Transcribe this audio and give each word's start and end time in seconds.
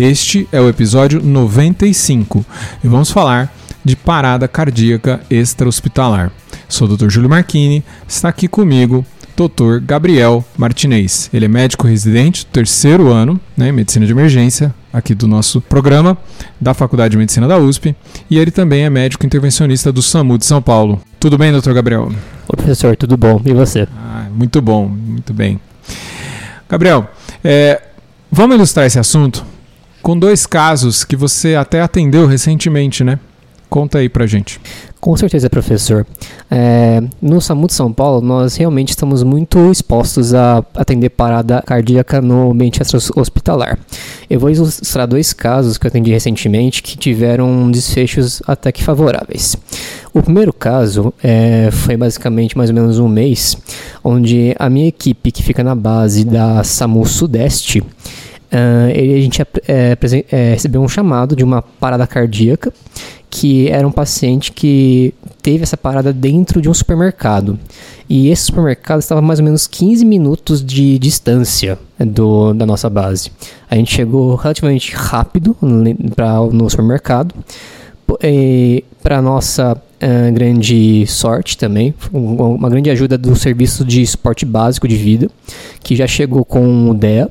Este 0.00 0.48
é 0.50 0.58
o 0.58 0.66
episódio 0.66 1.22
95 1.22 2.42
e 2.82 2.88
vamos 2.88 3.10
falar 3.10 3.54
de 3.84 3.94
parada 3.94 4.48
cardíaca 4.48 5.20
extra-hospitalar. 5.28 6.32
Sou 6.70 6.88
o 6.88 6.96
Dr. 6.96 7.10
Júlio 7.10 7.28
Marchini, 7.28 7.84
está 8.08 8.30
aqui 8.30 8.48
comigo 8.48 9.04
Dr. 9.36 9.78
Gabriel 9.82 10.42
Martinez. 10.56 11.28
Ele 11.34 11.44
é 11.44 11.48
médico 11.48 11.86
residente 11.86 12.46
do 12.46 12.48
terceiro 12.48 13.08
ano 13.08 13.38
né, 13.54 13.68
em 13.68 13.72
medicina 13.72 14.06
de 14.06 14.12
emergência 14.12 14.74
aqui 14.90 15.14
do 15.14 15.28
nosso 15.28 15.60
programa 15.60 16.16
da 16.58 16.72
Faculdade 16.72 17.12
de 17.12 17.18
Medicina 17.18 17.46
da 17.46 17.58
USP 17.58 17.94
e 18.30 18.38
ele 18.38 18.50
também 18.50 18.84
é 18.84 18.88
médico 18.88 19.26
intervencionista 19.26 19.92
do 19.92 20.00
SAMU 20.00 20.38
de 20.38 20.46
São 20.46 20.62
Paulo. 20.62 20.98
Tudo 21.20 21.36
bem, 21.36 21.52
doutor 21.52 21.74
Gabriel? 21.74 22.04
Oi, 22.48 22.56
professor, 22.56 22.96
tudo 22.96 23.18
bom? 23.18 23.38
E 23.44 23.52
você? 23.52 23.86
Ah, 23.94 24.28
muito 24.34 24.62
bom, 24.62 24.88
muito 24.88 25.34
bem. 25.34 25.60
Gabriel, 26.66 27.06
é, 27.44 27.82
vamos 28.32 28.56
ilustrar 28.56 28.86
esse 28.86 28.98
assunto 28.98 29.49
com 30.02 30.18
dois 30.18 30.46
casos 30.46 31.04
que 31.04 31.16
você 31.16 31.54
até 31.54 31.80
atendeu 31.80 32.26
recentemente, 32.26 33.04
né? 33.04 33.18
Conta 33.68 33.98
aí 33.98 34.08
pra 34.08 34.26
gente. 34.26 34.60
Com 35.00 35.16
certeza, 35.16 35.48
professor. 35.48 36.04
É, 36.50 37.00
no 37.22 37.40
SAMU 37.40 37.68
de 37.68 37.72
São 37.72 37.92
Paulo, 37.92 38.20
nós 38.20 38.56
realmente 38.56 38.90
estamos 38.90 39.22
muito 39.22 39.70
expostos 39.70 40.34
a 40.34 40.62
atender 40.74 41.08
parada 41.10 41.62
cardíaca 41.64 42.20
no 42.20 42.50
ambiente 42.50 42.82
hospitalar. 43.14 43.78
Eu 44.28 44.40
vou 44.40 44.50
ilustrar 44.50 45.06
dois 45.06 45.32
casos 45.32 45.78
que 45.78 45.86
eu 45.86 45.88
atendi 45.88 46.10
recentemente 46.10 46.82
que 46.82 46.98
tiveram 46.98 47.70
desfechos 47.70 48.42
até 48.46 48.72
que 48.72 48.82
favoráveis. 48.82 49.56
O 50.12 50.20
primeiro 50.20 50.52
caso 50.52 51.14
é, 51.22 51.70
foi 51.70 51.96
basicamente 51.96 52.58
mais 52.58 52.68
ou 52.68 52.74
menos 52.74 52.98
um 52.98 53.08
mês, 53.08 53.56
onde 54.02 54.54
a 54.58 54.68
minha 54.68 54.88
equipe, 54.88 55.30
que 55.30 55.42
fica 55.42 55.62
na 55.62 55.76
base 55.76 56.24
da 56.24 56.64
SAMU 56.64 57.06
Sudeste, 57.06 57.82
Uh, 58.52 58.90
ele, 58.90 59.14
a 59.14 59.20
gente 59.20 59.40
é, 59.40 59.96
é, 60.32 60.50
recebeu 60.50 60.82
um 60.82 60.88
chamado 60.88 61.36
de 61.36 61.44
uma 61.44 61.62
parada 61.62 62.04
cardíaca, 62.06 62.72
que 63.30 63.68
era 63.68 63.86
um 63.86 63.92
paciente 63.92 64.50
que 64.50 65.14
teve 65.40 65.62
essa 65.62 65.76
parada 65.76 66.12
dentro 66.12 66.60
de 66.60 66.68
um 66.68 66.74
supermercado. 66.74 67.58
E 68.08 68.28
esse 68.28 68.42
supermercado 68.42 68.98
estava 68.98 69.22
mais 69.22 69.38
ou 69.38 69.44
menos 69.44 69.68
15 69.68 70.04
minutos 70.04 70.64
de 70.64 70.98
distância 70.98 71.78
do, 71.96 72.52
da 72.52 72.66
nossa 72.66 72.90
base. 72.90 73.30
A 73.70 73.76
gente 73.76 73.94
chegou 73.94 74.34
relativamente 74.34 74.96
rápido 74.96 75.56
para 76.16 76.40
no 76.52 76.68
supermercado. 76.68 77.32
Para 79.00 79.22
nossa 79.22 79.74
uh, 79.76 80.32
grande 80.32 81.06
sorte 81.06 81.56
também, 81.56 81.94
uma 82.12 82.68
grande 82.68 82.90
ajuda 82.90 83.16
do 83.16 83.36
serviço 83.36 83.84
de 83.84 84.04
suporte 84.04 84.44
básico 84.44 84.88
de 84.88 84.96
vida, 84.96 85.30
que 85.80 85.94
já 85.94 86.08
chegou 86.08 86.44
com 86.44 86.90
o 86.90 86.94
DEA 86.94 87.30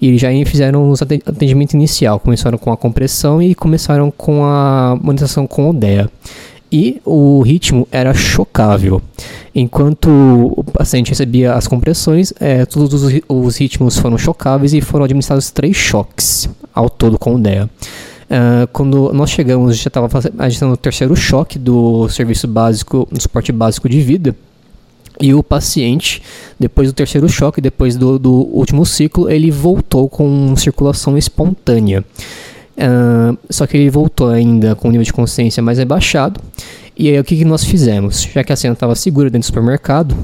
e 0.00 0.16
já 0.18 0.28
fizeram 0.44 0.90
os 0.90 1.02
atendimento 1.02 1.74
inicial. 1.74 2.20
Começaram 2.20 2.58
com 2.58 2.72
a 2.72 2.76
compressão 2.76 3.40
e 3.40 3.54
começaram 3.54 4.10
com 4.10 4.44
a 4.44 4.98
monitoração 5.00 5.46
com 5.46 5.70
o 5.70 5.72
DEA. 5.72 6.10
E 6.70 7.00
o 7.04 7.40
ritmo 7.42 7.86
era 7.90 8.12
chocável. 8.12 9.00
Enquanto 9.54 10.08
o 10.56 10.64
paciente 10.64 11.10
recebia 11.10 11.54
as 11.54 11.66
compressões, 11.66 12.32
é, 12.40 12.66
todos 12.66 13.02
os, 13.02 13.20
os, 13.28 13.56
ritmos 13.56 13.96
foram 13.96 14.18
chocáveis 14.18 14.74
e 14.74 14.80
foram 14.80 15.04
administrados 15.04 15.50
três 15.50 15.76
choques 15.76 16.48
ao 16.74 16.90
todo 16.90 17.18
com 17.18 17.36
o 17.36 17.38
DEA. 17.38 17.70
Uh, 18.26 18.66
quando 18.72 19.12
nós 19.12 19.30
chegamos, 19.30 19.78
já 19.78 19.86
estava 19.86 20.08
agitando 20.38 20.72
o 20.72 20.76
terceiro 20.76 21.14
choque 21.14 21.58
do 21.58 22.08
serviço 22.08 22.48
básico, 22.48 23.08
do 23.10 23.22
suporte 23.22 23.52
básico 23.52 23.88
de 23.88 24.00
vida. 24.00 24.34
E 25.20 25.32
o 25.32 25.42
paciente, 25.42 26.22
depois 26.58 26.88
do 26.88 26.94
terceiro 26.94 27.28
choque, 27.28 27.60
depois 27.60 27.96
do, 27.96 28.18
do 28.18 28.32
último 28.32 28.84
ciclo, 28.84 29.30
ele 29.30 29.50
voltou 29.50 30.08
com 30.08 30.54
circulação 30.56 31.16
espontânea. 31.16 32.04
Uh, 32.76 33.38
só 33.48 33.66
que 33.66 33.76
ele 33.76 33.88
voltou 33.88 34.28
ainda 34.28 34.74
com 34.74 34.88
o 34.88 34.90
nível 34.90 35.04
de 35.04 35.12
consciência 35.12 35.62
mais 35.62 35.78
rebaixado. 35.78 36.40
E 36.96 37.08
aí 37.08 37.18
o 37.18 37.24
que, 37.24 37.36
que 37.36 37.44
nós 37.44 37.64
fizemos? 37.64 38.22
Já 38.22 38.44
que 38.44 38.52
a 38.52 38.56
cena 38.56 38.74
estava 38.74 38.94
segura 38.94 39.30
dentro 39.30 39.46
do 39.46 39.46
supermercado, 39.46 40.16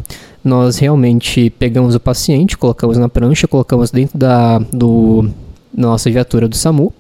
nós 0.45 0.79
realmente 0.79 1.51
pegamos 1.51 1.95
o 1.95 2.01
paciente, 2.01 2.57
colocamos 2.57 2.99
na 2.99 3.09
prancha, 3.09 3.47
colocamos 3.47 3.91
dentro 3.91 4.19
da 4.19 4.59
do, 4.59 5.31
nossa 5.75 6.11
viatura 6.11 6.49
do 6.49 6.57
SAMU, 6.57 6.93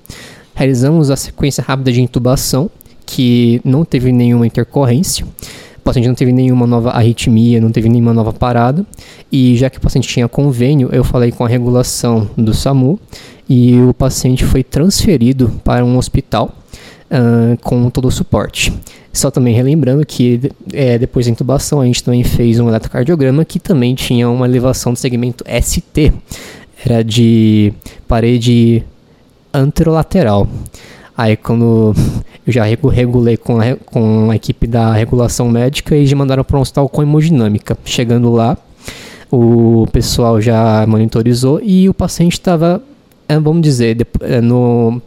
realizamos 0.54 1.10
a 1.10 1.16
sequência 1.16 1.62
rápida 1.62 1.92
de 1.92 2.00
intubação, 2.00 2.70
que 3.04 3.60
não 3.64 3.84
teve 3.84 4.12
nenhuma 4.12 4.46
intercorrência. 4.46 5.26
O 5.82 5.84
paciente 5.84 6.06
não 6.06 6.14
teve 6.14 6.30
nenhuma 6.30 6.64
nova 6.64 6.90
arritmia, 6.90 7.60
não 7.60 7.72
teve 7.72 7.88
nenhuma 7.88 8.14
nova 8.14 8.32
parada. 8.32 8.86
E 9.32 9.56
já 9.56 9.68
que 9.68 9.78
o 9.78 9.80
paciente 9.80 10.06
tinha 10.06 10.28
convênio, 10.28 10.88
eu 10.92 11.02
falei 11.02 11.32
com 11.32 11.44
a 11.44 11.48
regulação 11.48 12.30
do 12.36 12.54
SAMU 12.54 13.00
e 13.48 13.80
o 13.80 13.92
paciente 13.92 14.44
foi 14.44 14.62
transferido 14.62 15.60
para 15.64 15.84
um 15.84 15.98
hospital 15.98 16.54
uh, 17.10 17.58
com 17.62 17.90
todo 17.90 18.06
o 18.06 18.12
suporte. 18.12 18.72
Só 19.12 19.28
também 19.28 19.52
relembrando 19.56 20.06
que 20.06 20.52
é, 20.72 20.96
depois 20.98 21.26
da 21.26 21.32
intubação 21.32 21.80
a 21.80 21.84
gente 21.84 22.04
também 22.04 22.22
fez 22.22 22.60
um 22.60 22.68
eletrocardiograma 22.68 23.44
que 23.44 23.58
também 23.58 23.96
tinha 23.96 24.30
uma 24.30 24.46
elevação 24.46 24.92
do 24.92 24.98
segmento 25.00 25.44
ST, 25.60 26.12
era 26.86 27.02
de 27.02 27.72
parede 28.06 28.84
anterolateral. 29.52 30.46
Aí 31.16 31.36
quando 31.36 31.92
eu 32.46 32.52
já 32.52 32.64
regulei 32.64 33.36
com 33.36 33.60
a, 33.60 33.76
com 33.86 34.30
a 34.30 34.36
equipe 34.36 34.66
da 34.66 34.92
regulação 34.92 35.48
médica 35.48 35.96
e 35.96 36.06
já 36.06 36.16
mandaram 36.16 36.42
para 36.42 36.58
um 36.58 36.60
hospital 36.60 36.88
com 36.88 37.02
hemodinâmica. 37.02 37.76
Chegando 37.84 38.32
lá, 38.32 38.56
o 39.30 39.86
pessoal 39.92 40.40
já 40.40 40.84
monitorizou 40.86 41.60
e 41.62 41.88
o 41.88 41.94
paciente 41.94 42.32
estava, 42.32 42.82
é, 43.28 43.38
vamos 43.38 43.62
dizer, 43.62 44.06
é, 44.20 44.40
no, 44.40 45.00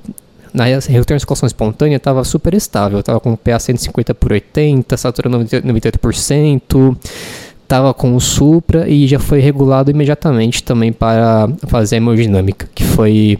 na 0.53 0.79
circulação 0.79 1.45
espontânea 1.45 1.97
estava 1.97 2.23
super 2.23 2.53
estável, 2.53 3.01
estava 3.01 3.19
com 3.19 3.35
PA 3.35 3.59
150 3.59 4.15
por 4.15 4.31
80, 4.31 4.95
saturando 4.95 5.39
98%, 5.39 6.97
estava 7.61 7.93
com 7.93 8.15
o 8.15 8.21
supra 8.21 8.87
e 8.87 9.05
já 9.07 9.19
foi 9.19 9.41
regulado 9.41 9.91
imediatamente 9.91 10.63
também 10.63 10.93
para 10.93 11.49
fazer 11.67 11.95
a 11.95 11.97
hemodinâmica, 11.97 12.69
que 12.73 12.85
foi 12.85 13.37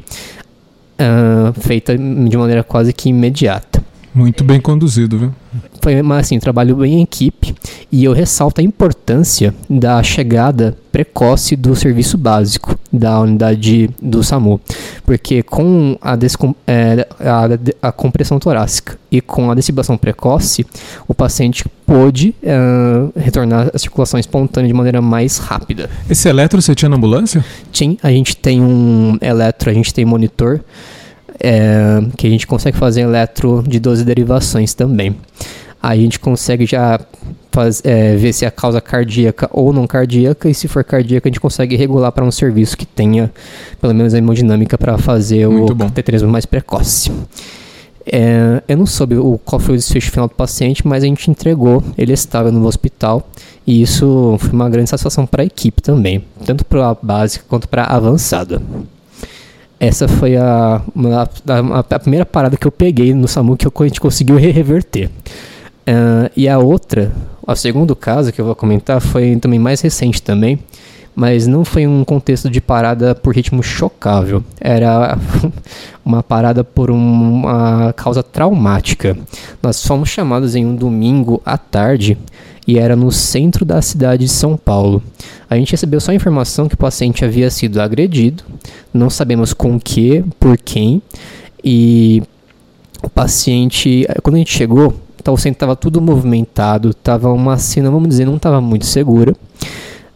uh, 1.00 1.53
feita 1.62 1.97
de 1.97 2.38
maneira 2.38 2.63
quase 2.63 2.91
que 2.91 3.07
imediata. 3.07 3.84
Muito 4.16 4.46
bem 4.46 4.62
conduzido, 4.62 5.20
viu? 5.20 5.34
Foi 5.81 6.00
assim, 6.18 6.40
trabalho 6.40 6.78
bem 6.78 7.00
em 7.00 7.03
equipe 7.03 7.53
e 7.92 8.06
eu 8.06 8.14
ressalto 8.14 8.62
a 8.62 8.64
importância 8.64 9.53
da 9.70 10.02
chegada 10.02 10.78
precoce 10.90 11.58
do 11.58 11.76
serviço 11.76 12.18
básico 12.18 12.80
da 12.92 13.20
unidade 13.20 13.90
do 14.02 14.24
SAMU, 14.24 14.62
porque 15.06 15.44
com 15.44 15.98
a, 16.02 16.18
é, 16.66 17.06
a, 17.20 17.90
a 17.90 17.92
compressão 17.92 18.40
torácica 18.40 18.98
e 19.12 19.20
com 19.20 19.52
a 19.52 19.56
desfibrilação 19.56 19.98
precoce, 19.98 20.66
o 21.09 21.14
paciente 21.14 21.66
pôde 21.86 22.34
uh, 22.42 23.12
retornar 23.20 23.70
à 23.74 23.78
circulação 23.78 24.18
espontânea 24.18 24.70
de 24.70 24.74
maneira 24.74 25.02
mais 25.02 25.38
rápida. 25.38 25.90
Esse 26.09 26.30
eletro 26.30 26.62
você 26.62 26.74
tinha 26.74 26.88
na 26.88 26.96
ambulância? 26.96 27.44
Sim, 27.74 27.98
a 28.02 28.09
gente 28.09 28.38
tem 28.38 28.62
um 28.62 29.18
eletro, 29.22 29.69
a 29.69 29.74
gente 29.74 29.94
tem 29.94 30.06
monitor 30.06 30.62
é, 31.40 32.02
que 32.18 32.28
a 32.28 32.30
gente 32.30 32.48
consegue 32.48 32.78
fazer 32.78 33.02
eletro 33.02 33.64
de 33.68 33.80
12 33.80 34.04
derivações 34.04 34.74
também. 34.74 35.16
Aí 35.82 36.00
a 36.00 36.02
gente 36.02 36.20
consegue 36.20 36.66
já 36.66 37.00
faz, 37.52 37.82
é, 37.86 38.16
ver 38.16 38.34
se 38.34 38.44
é 38.44 38.48
a 38.48 38.52
causa 38.52 38.82
cardíaca 38.82 39.50
ou 39.54 39.72
não 39.72 39.88
cardíaca, 39.88 40.50
e 40.50 40.54
se 40.54 40.68
for 40.68 40.84
cardíaca, 40.84 41.28
a 41.28 41.32
gente 41.32 41.40
consegue 41.40 41.76
regular 41.76 42.12
para 42.12 42.26
um 42.26 42.32
serviço 42.32 42.76
que 42.76 42.86
tenha 42.86 43.32
pelo 43.80 43.94
menos 43.94 44.14
a 44.14 44.18
hemodinâmica 44.18 44.78
para 44.78 44.98
fazer 44.98 45.48
Muito 45.48 45.74
o 45.74 45.76
cateterismo 45.78 46.28
mais 46.28 46.46
precoce. 46.46 47.12
É, 48.06 48.62
eu 48.68 48.78
não 48.78 48.86
soube 48.86 49.16
o, 49.16 49.40
qual 49.44 49.60
foi 49.60 49.76
o 49.76 49.78
desfecho 49.78 50.12
final 50.12 50.28
do 50.28 50.36
paciente, 50.36 50.86
mas 50.88 51.04
a 51.04 51.08
gente 51.08 51.32
entregou, 51.32 51.84
ele 51.98 52.14
estava 52.14 52.52
no 52.52 52.66
hospital, 52.68 53.28
e 53.66 53.82
isso 53.82 54.38
foi 54.40 54.52
uma 54.52 54.70
grande 54.70 54.90
satisfação 54.90 55.26
para 55.26 55.42
a 55.42 55.46
equipe 55.46 55.82
também, 55.82 56.24
tanto 56.46 56.66
para 56.66 56.90
a 56.90 56.98
básica 57.02 57.46
quanto 57.48 57.70
para 57.70 57.84
a 57.84 57.96
avançada. 57.96 58.62
Essa 59.86 60.08
foi 60.08 60.36
a, 60.36 60.82
a, 60.82 61.80
a, 61.80 62.00
primeira 62.00 62.26
parada 62.26 62.58
que 62.58 62.66
eu 62.66 62.72
peguei 62.72 63.14
no 63.14 63.28
SAMU 63.28 63.56
que 63.56 63.68
a 63.68 63.86
gente 63.86 64.02
conseguiu 64.02 64.36
reverter. 64.36 65.12
Uh, 65.88 66.32
e 66.36 66.50
a 66.50 66.58
outra, 66.58 67.12
o 67.46 67.56
segundo 67.56 67.96
caso 67.96 68.32
que 68.32 68.42
eu 68.42 68.46
vou 68.46 68.56
comentar 68.56 69.00
foi 69.00 69.36
também 69.36 69.60
mais 69.60 69.82
recente 69.82 70.24
também, 70.24 70.58
mas 71.16 71.46
não 71.46 71.64
foi 71.64 71.86
um 71.86 72.04
contexto 72.04 72.50
de 72.50 72.60
parada 72.60 73.14
por 73.14 73.36
ritmo 73.36 73.62
chocável. 73.62 74.44
Era 74.60 75.20
uma 76.04 76.24
parada 76.24 76.64
por 76.64 76.90
uma 76.90 77.94
causa 77.94 78.24
traumática. 78.24 79.16
Nós 79.62 79.86
fomos 79.86 80.10
chamados 80.10 80.56
em 80.56 80.66
um 80.66 80.76
domingo 80.76 81.40
à 81.46 81.60
tarde 81.60 82.18
e 82.68 82.80
era 82.80 82.96
no 82.96 83.12
centro 83.12 83.64
da 83.64 83.84
cidade 83.84 84.26
de 84.26 84.32
São 84.32 84.58
Paulo. 84.58 85.04
A 85.50 85.56
gente 85.56 85.71
recebeu 85.71 86.00
só 86.00 86.12
a 86.12 86.15
informação 86.15 86.68
que 86.68 86.75
o 86.75 86.77
paciente 86.77 87.24
havia 87.24 87.50
sido 87.50 87.80
agredido, 87.81 88.44
não 88.94 89.09
sabemos 89.09 89.53
com 89.53 89.80
que, 89.80 90.24
por 90.39 90.57
quem, 90.57 91.01
e 91.63 92.24
o 93.03 93.09
paciente, 93.09 94.07
quando 94.24 94.36
a 94.36 94.39
gente 94.39 94.51
chegou, 94.51 94.94
o 95.27 95.38
centro 95.38 95.56
estava 95.56 95.75
tudo 95.75 96.00
movimentado, 96.00 96.92
estava 96.92 97.31
uma 97.31 97.57
cena, 97.57 97.89
vamos 97.89 98.09
dizer, 98.09 98.25
não 98.25 98.36
estava 98.36 98.62
muito 98.62 98.86
segura 98.86 99.36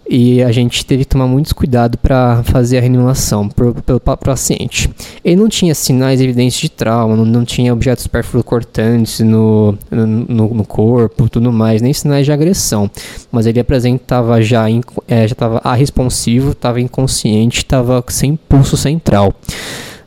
e 0.09 0.41
a 0.41 0.51
gente 0.51 0.83
teve 0.83 1.03
que 1.03 1.09
tomar 1.09 1.27
muitos 1.27 1.53
cuidado 1.53 1.95
para 1.99 2.41
fazer 2.43 2.79
a 2.79 2.81
reanimação 2.81 3.47
pelo 3.47 3.99
paciente. 3.99 4.89
Ele 5.23 5.35
não 5.35 5.47
tinha 5.47 5.75
sinais 5.75 6.19
evidentes 6.19 6.59
de 6.59 6.67
trauma, 6.67 7.15
não, 7.15 7.23
não 7.23 7.45
tinha 7.45 7.71
objetos 7.71 8.09
cortantes 8.43 9.19
no, 9.19 9.77
no, 9.91 10.53
no, 10.55 10.65
corpo, 10.65 11.29
tudo 11.29 11.51
mais, 11.51 11.79
nem 11.79 11.93
sinais 11.93 12.25
de 12.25 12.31
agressão, 12.31 12.89
mas 13.31 13.45
ele 13.45 13.59
apresentava 13.59 14.41
já, 14.41 14.65
é, 15.07 15.27
já 15.27 15.33
estava 15.33 15.61
responsivo, 15.75 16.51
estava 16.51 16.81
inconsciente, 16.81 17.59
estava 17.59 18.03
sem 18.07 18.35
pulso 18.35 18.75
central 18.75 19.33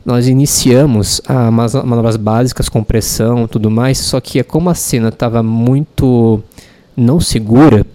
nós 0.05 0.27
iniciamos 0.27 1.21
a 1.25 1.49
manobras 1.49 2.17
básicas, 2.17 2.67
compressão, 2.67 3.47
tudo 3.47 3.71
mais, 3.71 3.99
só 3.99 4.19
que 4.19 4.43
como 4.43 4.69
a 4.69 4.75
cena 4.75 5.07
estava 5.07 5.41
muito 5.41 6.43
não 6.95 7.21
segura, 7.21 7.85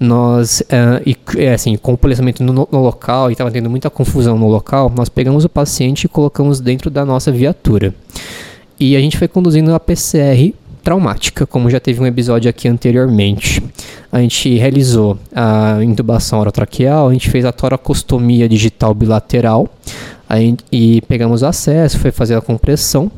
nós, 0.00 0.62
uh, 0.62 1.02
e, 1.04 1.16
é, 1.36 1.52
assim, 1.52 1.76
com 1.76 1.92
o 1.92 1.98
policiamento 1.98 2.42
no, 2.42 2.52
no 2.52 2.80
local 2.80 3.28
e 3.28 3.32
estava 3.32 3.50
tendo 3.50 3.68
muita 3.68 3.90
confusão 3.90 4.38
no 4.38 4.48
local, 4.48 4.90
nós 4.96 5.10
pegamos 5.10 5.44
o 5.44 5.48
paciente 5.48 6.04
e 6.04 6.08
colocamos 6.08 6.58
dentro 6.58 6.90
da 6.90 7.04
nossa 7.04 7.30
viatura. 7.30 7.94
E 8.78 8.96
a 8.96 9.00
gente 9.00 9.18
foi 9.18 9.28
conduzindo 9.28 9.74
a 9.74 9.78
PCR 9.78 10.54
traumática, 10.82 11.46
como 11.46 11.68
já 11.68 11.78
teve 11.78 12.00
um 12.00 12.06
episódio 12.06 12.48
aqui 12.48 12.66
anteriormente. 12.66 13.62
A 14.10 14.20
gente 14.20 14.56
realizou 14.56 15.18
a 15.34 15.78
intubação 15.84 16.40
orotraqueal, 16.40 17.08
a 17.08 17.12
gente 17.12 17.28
fez 17.28 17.44
a 17.44 17.52
toracostomia 17.52 18.48
digital 18.48 18.94
bilateral 18.94 19.68
gente, 20.38 20.64
e 20.72 21.02
pegamos 21.02 21.42
acesso, 21.42 21.98
foi 21.98 22.10
fazer 22.10 22.36
a 22.36 22.40
compressão. 22.40 23.10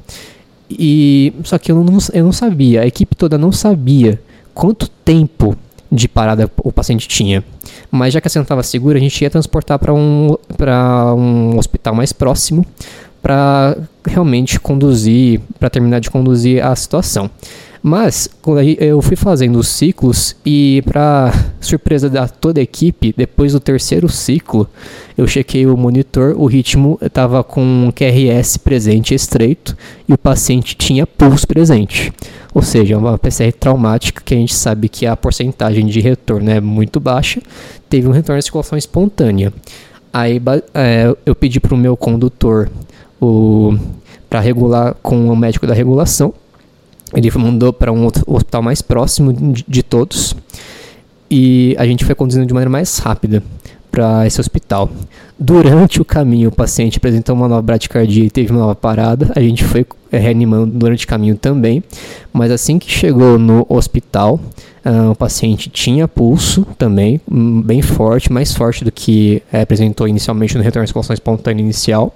E 0.69 1.33
só 1.45 1.59
que 1.59 1.71
eu 1.71 1.83
não, 1.85 1.99
eu 2.13 2.25
não 2.25 2.33
sabia, 2.33 2.83
a 2.83 2.87
equipe 2.87 3.15
toda 3.15 3.37
não 3.37 3.53
sabia 3.53 4.21
quanto 4.55 4.89
tempo 4.89 5.57
de 5.93 6.09
parada 6.09 6.51
o 6.65 6.73
paciente 6.73 7.07
tinha. 7.07 7.45
Mas 7.91 8.15
já 8.15 8.21
que 8.21 8.27
a 8.27 8.31
cena 8.31 8.43
estava 8.43 8.63
segura, 8.63 8.99
a 8.99 9.01
gente 9.01 9.21
ia 9.21 9.29
transportar 9.29 9.79
para 9.79 9.93
um, 9.93 10.35
um 11.19 11.59
hospital 11.59 11.95
mais 11.95 12.13
próximo 12.15 12.65
para 13.21 13.77
realmente 14.05 14.59
conduzir, 14.59 15.41
para 15.59 15.69
terminar 15.69 16.01
de 16.01 16.11
conduzir 16.11 16.65
a 16.65 16.75
situação. 16.75 17.31
Mas 17.83 18.29
eu 18.79 19.03
fui 19.03 19.17
fazendo 19.17 19.59
os 19.59 19.67
ciclos 19.67 20.37
e 20.47 20.83
para 20.87 21.33
surpresa 21.61 22.09
da 22.09 22.29
toda 22.29 22.61
a 22.61 22.63
equipe, 22.63 23.13
depois 23.17 23.55
do 23.55 23.59
terceiro 23.59 24.09
ciclo, 24.09 24.69
eu 25.19 25.27
chequei 25.27 25.67
o 25.67 25.77
monitor, 25.77 26.37
o 26.39 26.47
ritmo 26.47 26.97
estava 27.03 27.43
com 27.43 27.61
um 27.61 27.91
QRS 27.91 28.57
presente 28.59 29.15
estreito 29.15 29.77
e 30.09 30.13
o 30.13 30.19
paciente 30.19 30.77
tinha 30.77 31.05
pulso 31.05 31.45
presente. 31.45 32.13
Ou 32.55 32.63
seja, 32.63 32.97
uma 32.97 33.19
PCR 33.19 33.53
traumática 33.53 34.23
que 34.25 34.35
a 34.35 34.37
gente 34.37 34.55
sabe 34.55 34.89
que 34.89 35.05
a 35.05 35.17
porcentagem 35.17 35.85
de 35.87 35.99
retorno 36.01 36.51
é 36.51 36.61
muito 36.61 37.01
baixa, 37.01 37.43
teve 37.89 38.07
um 38.07 38.13
retorno 38.13 38.39
de 38.39 38.45
circulação 38.45 38.79
espontânea. 38.79 39.53
Aí 40.13 40.41
é, 40.73 41.13
eu 41.27 41.35
pedi 41.35 41.59
para 41.59 41.75
o 41.75 41.79
meu 41.79 41.97
condutor 41.97 42.71
para 44.31 44.39
regular 44.39 44.95
com 45.03 45.29
o 45.29 45.37
médico 45.37 45.67
da 45.67 45.75
regulação 45.75 46.33
ele 47.15 47.31
mandou 47.37 47.73
para 47.73 47.93
um 47.93 48.09
hospital 48.27 48.63
mais 48.63 48.81
próximo 48.83 49.33
de, 49.33 49.65
de 49.67 49.83
todos 49.83 50.35
e 51.31 51.75
a 51.79 51.87
gente 51.87 52.05
foi 52.05 52.15
conduzindo 52.15 52.47
de 52.47 52.53
maneira 52.53 52.71
mais 52.71 52.99
rápida 52.99 53.43
para 53.91 54.27
esse 54.27 54.41
hospital. 54.41 54.91
Durante 55.39 56.01
o 56.01 56.05
caminho, 56.05 56.49
o 56.49 56.53
paciente 56.53 56.97
apresentou 56.97 57.35
uma 57.35 57.49
nova 57.49 57.61
bradicardia 57.63 58.25
e 58.25 58.31
teve 58.31 58.51
uma 58.51 58.61
nova 58.61 58.75
parada. 58.75 59.33
A 59.37 59.41
gente 59.41 59.65
foi 59.65 59.85
é, 60.11 60.19
reanimando 60.19 60.79
durante 60.79 61.05
o 61.05 61.09
caminho 61.09 61.37
também. 61.37 61.83
Mas 62.33 62.51
assim 62.51 62.79
que 62.79 62.91
chegou 62.91 63.39
no 63.39 63.67
hospital, 63.69 64.41
uh, 64.85 65.11
o 65.11 65.17
paciente 65.17 65.69
tinha 65.69 66.07
pulso 66.07 66.67
também, 66.79 67.21
hum, 67.31 67.61
bem 67.61 67.83
forte, 67.83 68.33
mais 68.33 68.55
forte 68.55 68.85
do 68.85 68.93
que 68.93 69.43
é, 69.53 69.63
apresentou 69.63 70.09
inicialmente 70.09 70.57
no 70.57 70.63
retorno 70.63 70.85
à 70.85 70.87
circulação 70.87 71.15
espontânea 71.15 71.63
inicial 71.63 72.15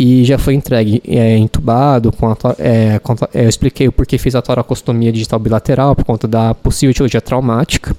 e 0.00 0.24
já 0.24 0.38
foi 0.38 0.54
entregue 0.54 1.02
é, 1.06 1.36
entubado. 1.36 2.10
Com 2.10 2.28
a, 2.30 2.36
é, 2.58 2.98
com, 3.00 3.12
é, 3.34 3.44
eu 3.44 3.48
expliquei 3.50 3.86
o 3.86 3.92
porquê 3.92 4.16
fiz 4.16 4.34
a 4.34 4.40
toracostomia 4.40 5.12
digital 5.12 5.38
bilateral 5.38 5.94
por 5.94 6.06
conta 6.06 6.26
da 6.26 6.54
possível 6.54 6.90
etiologia 6.90 7.20
traumática. 7.20 7.94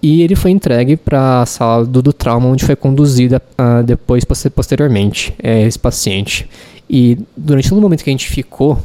E 0.00 0.22
ele 0.22 0.36
foi 0.36 0.52
entregue 0.52 0.96
para 0.96 1.42
a 1.42 1.46
sala 1.46 1.84
do, 1.84 2.00
do, 2.00 2.12
trauma, 2.12 2.46
onde 2.46 2.64
foi 2.64 2.76
conduzida 2.76 3.42
uh, 3.58 3.82
depois, 3.82 4.24
posteriormente, 4.24 5.34
é, 5.42 5.62
esse 5.66 5.76
paciente. 5.76 6.48
E 6.88 7.18
durante 7.36 7.70
todo 7.70 7.78
o 7.78 7.80
momento 7.80 8.04
que 8.04 8.10
a 8.10 8.12
gente 8.12 8.28
ficou 8.28 8.78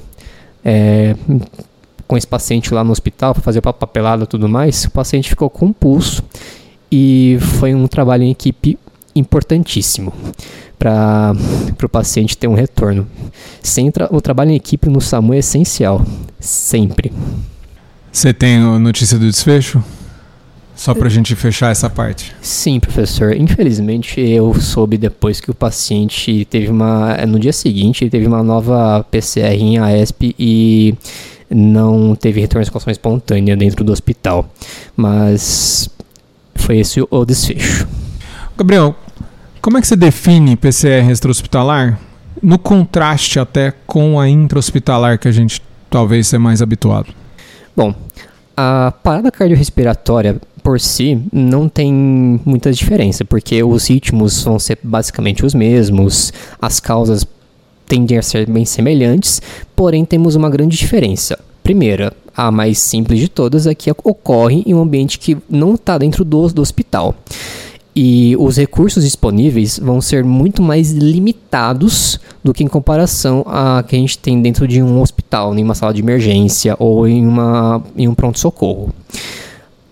é, 0.66 1.16
com 2.08 2.18
esse 2.18 2.26
paciente 2.26 2.74
lá 2.74 2.84
no 2.84 2.92
hospital 2.92 3.36
para 3.36 3.44
fazer 3.44 3.60
a 3.64 3.72
papelada 3.72 4.24
e 4.24 4.28
tudo 4.28 4.50
mais, 4.50 4.86
o 4.86 4.90
paciente 4.90 5.30
ficou 5.30 5.48
com 5.48 5.72
pulso 5.72 6.24
e 6.92 7.38
foi 7.60 7.76
um 7.76 7.86
trabalho 7.86 8.24
em 8.24 8.32
equipe 8.32 8.80
importantíssimo 9.14 10.12
para 10.82 11.36
o 11.84 11.90
paciente 11.90 12.36
ter 12.36 12.48
um 12.48 12.56
retorno. 12.56 13.08
Sem 13.62 13.92
tra 13.92 14.10
o 14.12 14.20
trabalho 14.20 14.50
em 14.50 14.56
equipe 14.56 14.90
no 14.90 15.00
SAMU 15.00 15.36
é 15.36 15.38
essencial, 15.38 16.04
sempre. 16.40 17.14
Você 18.12 18.34
tem 18.34 18.60
notícia 18.80 19.20
do 19.20 19.30
desfecho? 19.30 19.84
Só 20.76 20.96
para 20.96 21.06
a 21.06 21.10
gente 21.12 21.36
fechar 21.36 21.70
essa 21.72 21.88
parte. 21.88 22.34
Sim, 22.42 22.80
professor. 22.80 23.36
Infelizmente, 23.36 24.20
eu 24.20 24.60
soube 24.60 24.98
depois 24.98 25.40
que 25.40 25.52
o 25.52 25.54
paciente 25.54 26.46
teve 26.46 26.70
uma. 26.70 27.16
No 27.28 27.38
dia 27.38 27.54
seguinte, 27.54 28.04
ele 28.04 28.10
teve 28.10 28.26
uma 28.26 28.42
nova 28.42 29.06
PCR 29.12 29.62
em 29.62 29.78
AESP 29.78 30.36
e 30.40 30.96
não 31.48 32.16
teve 32.16 32.42
retorno 32.42 32.62
de 32.62 32.66
circulação 32.66 32.90
espontânea 32.90 33.56
dentro 33.56 33.84
do 33.84 33.92
hospital. 33.92 34.50
Mas 34.98 35.88
foi 36.56 36.80
esse 36.80 37.06
o 37.08 37.26
desfecho. 37.26 37.88
Gabriel, 38.58 38.96
como 39.62 39.78
é 39.78 39.82
que 39.82 39.88
você 39.88 39.96
define 39.96 40.56
PCR 40.56 41.10
extra-hospitalar? 41.10 42.00
No 42.42 42.58
contraste 42.58 43.40
até 43.40 43.72
com 43.86 44.20
a 44.20 44.28
intra-hospitalar 44.28 45.20
que 45.20 45.28
a 45.28 45.32
gente 45.32 45.62
talvez 45.90 46.28
seja 46.28 46.40
mais 46.40 46.62
habituado. 46.62 47.14
Bom, 47.76 47.94
a 48.58 48.92
parada 49.04 49.32
cardiorrespiratória 49.32 50.42
por 50.64 50.80
si 50.80 51.22
não 51.32 51.70
tem 51.70 51.94
muita 52.44 52.72
diferença, 52.72 53.24
porque 53.24 53.64
os 53.64 53.88
ritmos 53.88 54.44
vão 54.44 54.58
ser 54.58 54.80
basicamente 54.82 55.46
os 55.46 55.54
mesmos, 55.54 56.34
as 56.60 56.80
causas 56.80 57.26
tendem 57.88 58.18
a 58.18 58.22
ser 58.22 58.50
bem 58.50 58.66
semelhantes, 58.66 59.42
porém 59.76 60.06
temos 60.06 60.36
uma 60.36 60.50
grande 60.50 60.78
diferença. 60.78 61.38
Primeira, 61.62 62.14
a 62.36 62.50
mais 62.50 62.80
simples 62.80 63.20
de 63.20 63.28
todas 63.28 63.68
é 63.68 63.76
que 63.76 63.92
ocorre 63.92 64.64
em 64.66 64.74
um 64.74 64.82
ambiente 64.82 65.20
que 65.20 65.38
não 65.50 65.76
está 65.76 65.98
dentro 65.98 66.26
do, 66.26 66.48
do 66.48 66.62
hospital 66.62 67.16
e 67.96 68.36
os 68.40 68.58
recursos 68.58 69.04
disponíveis 69.04 69.78
vão 69.78 70.00
ser 70.00 70.24
muito 70.24 70.62
mais 70.62 70.92
limitados 70.92 72.20
do 72.44 72.54
que 72.54 72.64
em 72.64 72.68
comparação 72.68 73.44
a 73.46 73.84
que 73.84 73.96
a 73.96 74.00
gente 74.00 74.18
tem 74.18 74.42
dentro 74.42 74.68
de 74.68 74.82
um 74.82 75.02
hospital, 75.02 75.56
em 75.58 75.64
uma 75.64 75.76
sala 75.76 75.94
de 75.94 76.02
emergência 76.02 76.76
ou 76.80 77.08
em, 77.08 77.26
uma, 77.26 77.84
em 77.98 78.08
um 78.08 78.16
pronto-socorro. 78.16 78.94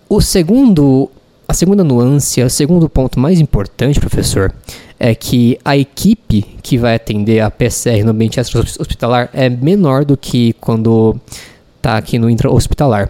O 0.08 0.22
segundo, 0.22 1.10
a 1.48 1.54
segunda 1.54 1.84
nuance, 1.84 2.42
o 2.42 2.50
segundo 2.50 2.88
ponto 2.88 3.20
mais 3.20 3.40
importante, 3.40 4.00
professor, 4.00 4.54
é 5.00 5.14
que 5.14 5.60
a 5.64 5.78
equipe 5.78 6.42
que 6.64 6.78
vai 6.78 6.96
atender 6.96 7.42
a 7.42 7.52
PCR 7.52 8.04
no 8.04 8.12
ambiente 8.12 8.40
extra-hospitalar 8.40 9.30
é 9.34 9.50
menor 9.50 10.06
do 10.06 10.18
que 10.18 10.54
quando 10.54 11.20
está 11.78 11.98
aqui 11.98 12.18
no 12.18 12.30
intra-hospitalar. 12.30 13.10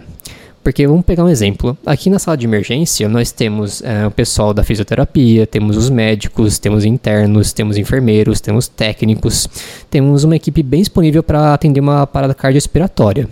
Porque 0.64 0.86
vamos 0.86 1.06
pegar 1.06 1.24
um 1.24 1.30
exemplo. 1.30 1.78
Aqui 1.86 2.10
na 2.10 2.20
sala 2.20 2.36
de 2.36 2.46
emergência, 2.46 3.08
nós 3.08 3.32
temos 3.32 3.82
é, 3.82 4.06
o 4.06 4.12
pessoal 4.12 4.54
da 4.54 4.64
fisioterapia, 4.64 5.48
temos 5.48 5.78
os 5.78 5.90
médicos, 5.90 6.60
temos 6.60 6.84
internos, 6.84 7.54
temos 7.54 7.78
enfermeiros, 7.78 8.42
temos 8.42 8.68
técnicos. 8.68 9.48
Temos 9.90 10.24
uma 10.24 10.36
equipe 10.36 10.62
bem 10.62 10.82
disponível 10.82 11.24
para 11.24 11.54
atender 11.54 11.80
uma 11.80 12.06
parada 12.06 12.34
cardiorrespiratória. 12.34 13.28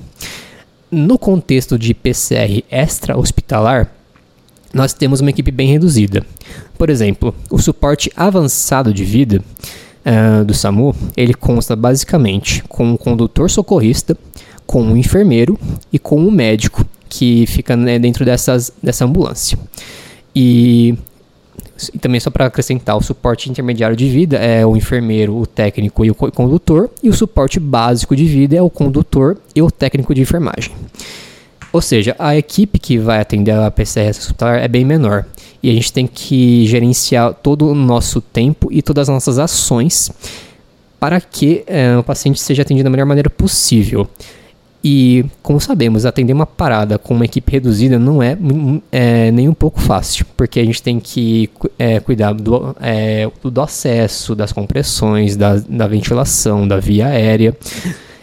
No 0.89 1.19
contexto 1.19 1.77
de 1.77 1.93
PCR 1.93 2.63
extra-hospitalar, 2.71 3.91
nós 4.73 4.93
temos 4.93 5.19
uma 5.19 5.29
equipe 5.29 5.51
bem 5.51 5.69
reduzida. 5.69 6.25
Por 6.77 6.89
exemplo, 6.89 7.35
o 7.49 7.59
suporte 7.59 8.11
avançado 8.15 8.93
de 8.93 9.03
vida 9.03 9.43
uh, 10.05 10.45
do 10.45 10.53
SAMU, 10.53 10.95
ele 11.15 11.33
consta 11.33 11.75
basicamente 11.75 12.63
com 12.69 12.85
um 12.85 12.97
condutor 12.97 13.49
socorrista, 13.49 14.17
com 14.65 14.81
um 14.81 14.95
enfermeiro 14.95 15.59
e 15.91 15.99
com 15.99 16.19
um 16.21 16.31
médico 16.31 16.85
que 17.17 17.45
fica 17.47 17.75
né, 17.75 17.97
dentro 17.97 18.23
dessas, 18.23 18.71
dessa 18.81 19.05
ambulância. 19.05 19.57
E 20.35 20.95
e 21.93 21.99
também 21.99 22.19
só 22.19 22.31
para 22.31 22.47
acrescentar, 22.47 22.97
o 22.97 23.01
suporte 23.03 23.51
intermediário 23.51 23.95
de 23.95 24.09
vida 24.09 24.37
é 24.37 24.65
o 24.65 24.75
enfermeiro, 24.75 25.37
o 25.37 25.45
técnico 25.45 26.03
e 26.03 26.09
o 26.09 26.15
condutor, 26.15 26.89
e 27.03 27.09
o 27.09 27.13
suporte 27.13 27.59
básico 27.59 28.15
de 28.15 28.25
vida 28.25 28.55
é 28.55 28.61
o 28.61 28.69
condutor 28.69 29.37
e 29.55 29.61
o 29.61 29.69
técnico 29.69 30.15
de 30.15 30.21
enfermagem. 30.21 30.71
Ou 31.71 31.81
seja, 31.81 32.15
a 32.17 32.35
equipe 32.35 32.79
que 32.79 32.97
vai 32.97 33.19
atender 33.19 33.51
a 33.51 33.69
PCR 33.69 34.09
hospitalar 34.09 34.59
é 34.59 34.67
bem 34.67 34.83
menor. 34.83 35.25
E 35.61 35.69
a 35.69 35.73
gente 35.73 35.93
tem 35.93 36.07
que 36.07 36.65
gerenciar 36.65 37.33
todo 37.35 37.67
o 37.67 37.75
nosso 37.75 38.21
tempo 38.21 38.69
e 38.71 38.81
todas 38.81 39.07
as 39.07 39.13
nossas 39.13 39.37
ações 39.37 40.09
para 40.99 41.21
que 41.21 41.63
é, 41.67 41.95
o 41.95 42.03
paciente 42.03 42.39
seja 42.39 42.63
atendido 42.63 42.85
da 42.85 42.89
melhor 42.89 43.05
maneira 43.05 43.29
possível. 43.29 44.07
E, 44.83 45.25
como 45.41 45.59
sabemos, 45.59 46.05
atender 46.05 46.33
uma 46.33 46.45
parada 46.45 46.97
com 46.97 47.13
uma 47.13 47.25
equipe 47.25 47.51
reduzida 47.51 47.97
não 47.97 48.21
é, 48.21 48.37
é 48.91 49.31
nem 49.31 49.49
um 49.49 49.53
pouco 49.53 49.81
fácil, 49.81 50.25
porque 50.37 50.59
a 50.59 50.65
gente 50.65 50.81
tem 50.81 50.99
que 50.99 51.49
é, 51.77 51.99
cuidar 51.99 52.33
do, 52.33 52.75
é, 52.79 53.29
do 53.43 53.61
acesso, 53.61 54.35
das 54.35 54.53
compressões, 54.53 55.35
da, 55.35 55.55
da 55.57 55.87
ventilação, 55.87 56.67
da 56.67 56.79
via 56.79 57.07
aérea 57.07 57.55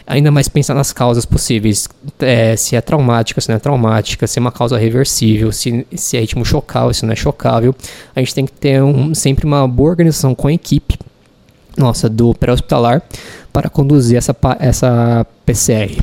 ainda 0.07 0.29
mais 0.31 0.47
pensar 0.47 0.73
nas 0.73 0.93
causas 0.93 1.25
possíveis, 1.25 1.89
é, 2.19 2.55
se 2.55 2.75
é 2.75 2.81
traumática, 2.81 3.41
se 3.41 3.49
não 3.49 3.55
é 3.55 3.59
traumática, 3.59 4.27
se 4.27 4.37
é 4.37 4.41
uma 4.41 4.51
causa 4.51 4.77
reversível, 4.77 5.51
se, 5.51 5.85
se 5.95 6.17
é 6.17 6.19
ritmo 6.19 6.45
chocável, 6.45 6.93
se 6.93 7.05
não 7.05 7.13
é 7.13 7.15
chocável. 7.15 7.75
A 8.15 8.19
gente 8.19 8.35
tem 8.35 8.45
que 8.45 8.51
ter 8.51 8.81
um, 8.83 9.13
sempre 9.15 9.45
uma 9.45 9.67
boa 9.67 9.89
organização 9.89 10.35
com 10.35 10.47
a 10.47 10.53
equipe 10.53 10.97
nossa 11.77 12.07
do 12.07 12.33
pré-hospitalar 12.33 13.01
para 13.51 13.69
conduzir 13.69 14.17
essa, 14.17 14.35
essa 14.59 15.25
PCR. 15.45 15.97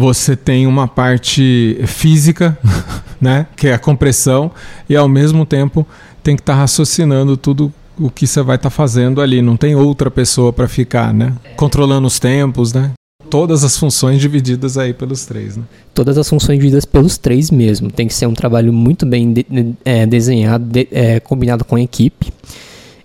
Você 0.00 0.34
tem 0.34 0.66
uma 0.66 0.88
parte 0.88 1.78
física, 1.86 2.58
né, 3.20 3.46
que 3.54 3.68
é 3.68 3.74
a 3.74 3.78
compressão, 3.78 4.50
e 4.88 4.96
ao 4.96 5.06
mesmo 5.06 5.44
tempo 5.44 5.86
tem 6.22 6.36
que 6.36 6.40
estar 6.40 6.54
tá 6.54 6.60
raciocinando 6.60 7.36
tudo 7.36 7.70
o 7.98 8.08
que 8.10 8.26
você 8.26 8.40
vai 8.40 8.56
estar 8.56 8.70
tá 8.70 8.74
fazendo 8.74 9.20
ali. 9.20 9.42
Não 9.42 9.58
tem 9.58 9.74
outra 9.74 10.10
pessoa 10.10 10.54
para 10.54 10.66
ficar, 10.66 11.12
né? 11.12 11.34
Controlando 11.54 12.06
os 12.06 12.18
tempos, 12.18 12.72
né? 12.72 12.92
todas 13.28 13.62
as 13.62 13.76
funções 13.76 14.18
divididas 14.20 14.78
aí 14.78 14.94
pelos 14.94 15.26
três, 15.26 15.56
né? 15.56 15.62
Todas 15.94 16.16
as 16.16 16.28
funções 16.28 16.58
divididas 16.58 16.86
pelos 16.86 17.18
três 17.18 17.50
mesmo. 17.50 17.90
Tem 17.90 18.08
que 18.08 18.14
ser 18.14 18.26
um 18.26 18.34
trabalho 18.34 18.72
muito 18.72 19.04
bem 19.04 19.32
de, 19.32 19.46
é, 19.84 20.06
desenhado, 20.06 20.64
de, 20.64 20.88
é, 20.90 21.20
combinado 21.20 21.62
com 21.62 21.76
a 21.76 21.80
equipe. 21.80 22.32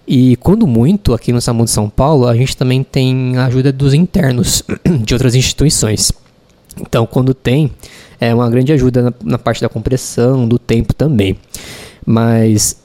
E 0.08 0.36
quando 0.38 0.66
muito, 0.66 1.14
aqui 1.14 1.34
no 1.34 1.42
SAMU 1.42 1.66
de 1.66 1.72
São 1.72 1.90
Paulo, 1.90 2.26
a 2.26 2.36
gente 2.36 2.56
também 2.56 2.84
tem 2.84 3.38
a 3.38 3.46
ajuda 3.48 3.72
dos 3.72 3.94
internos 3.94 4.64
de 5.04 5.14
outras 5.14 5.36
instituições. 5.36 6.12
Então, 6.80 7.06
quando 7.06 7.34
tem, 7.34 7.72
é 8.20 8.34
uma 8.34 8.50
grande 8.50 8.74
ajuda 8.74 9.02
na, 9.02 9.14
na 9.24 9.38
parte 9.38 9.62
da 9.62 9.70
compressão, 9.70 10.48
do 10.48 10.58
tempo 10.60 10.94
também. 10.94 11.38
Mas 12.06 12.78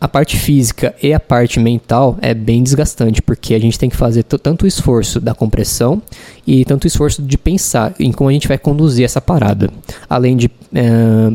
a 0.00 0.06
parte 0.06 0.36
física 0.36 0.94
e 1.02 1.12
a 1.12 1.20
parte 1.20 1.58
mental 1.58 2.18
é 2.20 2.34
bem 2.34 2.62
desgastante, 2.62 3.22
porque 3.22 3.54
a 3.54 3.58
gente 3.58 3.78
tem 3.78 3.88
que 3.88 3.96
fazer 3.96 4.22
tanto 4.22 4.64
o 4.64 4.66
esforço 4.66 5.20
da 5.20 5.34
compressão 5.34 6.02
e 6.46 6.64
tanto 6.64 6.84
o 6.84 6.86
esforço 6.86 7.22
de 7.22 7.38
pensar 7.38 7.94
em 7.98 8.12
como 8.12 8.28
a 8.28 8.32
gente 8.32 8.48
vai 8.48 8.58
conduzir 8.58 9.04
essa 9.04 9.20
parada. 9.20 9.70
Além 10.08 10.36
de 10.36 10.50
é, 10.74 11.32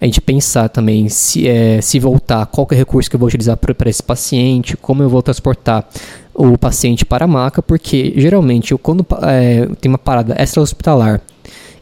a 0.00 0.04
gente 0.04 0.20
pensar 0.20 0.68
também 0.68 1.08
se, 1.08 1.48
é, 1.48 1.80
se 1.80 1.98
voltar, 1.98 2.44
qual 2.46 2.66
é 2.70 2.74
o 2.74 2.76
recurso 2.76 3.08
que 3.08 3.16
eu 3.16 3.20
vou 3.20 3.28
utilizar 3.28 3.56
para 3.56 3.88
esse 3.88 4.02
paciente, 4.02 4.76
como 4.76 5.02
eu 5.02 5.08
vou 5.08 5.22
transportar 5.22 5.88
o 6.34 6.56
paciente 6.58 7.04
para 7.04 7.24
a 7.24 7.28
maca, 7.28 7.62
porque 7.62 8.12
geralmente 8.16 8.72
eu, 8.72 8.78
quando 8.78 9.06
é, 9.22 9.66
tem 9.80 9.88
uma 9.90 9.98
parada 9.98 10.34
extra-hospitalar 10.38 11.20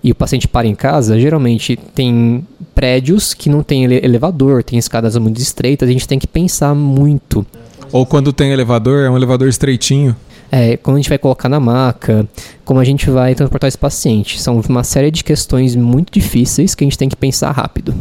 e 0.02 0.10
o 0.10 0.14
paciente 0.14 0.48
para 0.48 0.66
em 0.66 0.74
casa, 0.74 1.18
geralmente 1.20 1.76
tem 1.94 2.46
prédios 2.74 3.34
que 3.34 3.50
não 3.50 3.62
tem 3.62 3.84
elevador, 3.84 4.62
tem 4.64 4.78
escadas 4.78 5.16
muito 5.18 5.40
estreitas, 5.40 5.88
a 5.88 5.92
gente 5.92 6.08
tem 6.08 6.18
que 6.18 6.26
pensar 6.26 6.74
muito. 6.74 7.46
Ou 7.92 8.06
quando 8.06 8.32
tem 8.32 8.52
elevador, 8.52 9.04
é 9.04 9.10
um 9.10 9.16
elevador 9.16 9.48
estreitinho. 9.48 10.16
É, 10.52 10.76
como 10.76 10.96
a 10.96 11.00
gente 11.00 11.08
vai 11.08 11.18
colocar 11.18 11.48
na 11.48 11.60
maca, 11.60 12.26
como 12.64 12.80
a 12.80 12.84
gente 12.84 13.08
vai 13.08 13.34
transportar 13.34 13.68
esse 13.68 13.78
paciente. 13.78 14.40
São 14.40 14.60
uma 14.68 14.82
série 14.82 15.10
de 15.10 15.22
questões 15.22 15.76
muito 15.76 16.12
difíceis 16.12 16.74
que 16.74 16.82
a 16.82 16.86
gente 16.86 16.98
tem 16.98 17.08
que 17.08 17.16
pensar 17.16 17.52
rápido 17.52 17.94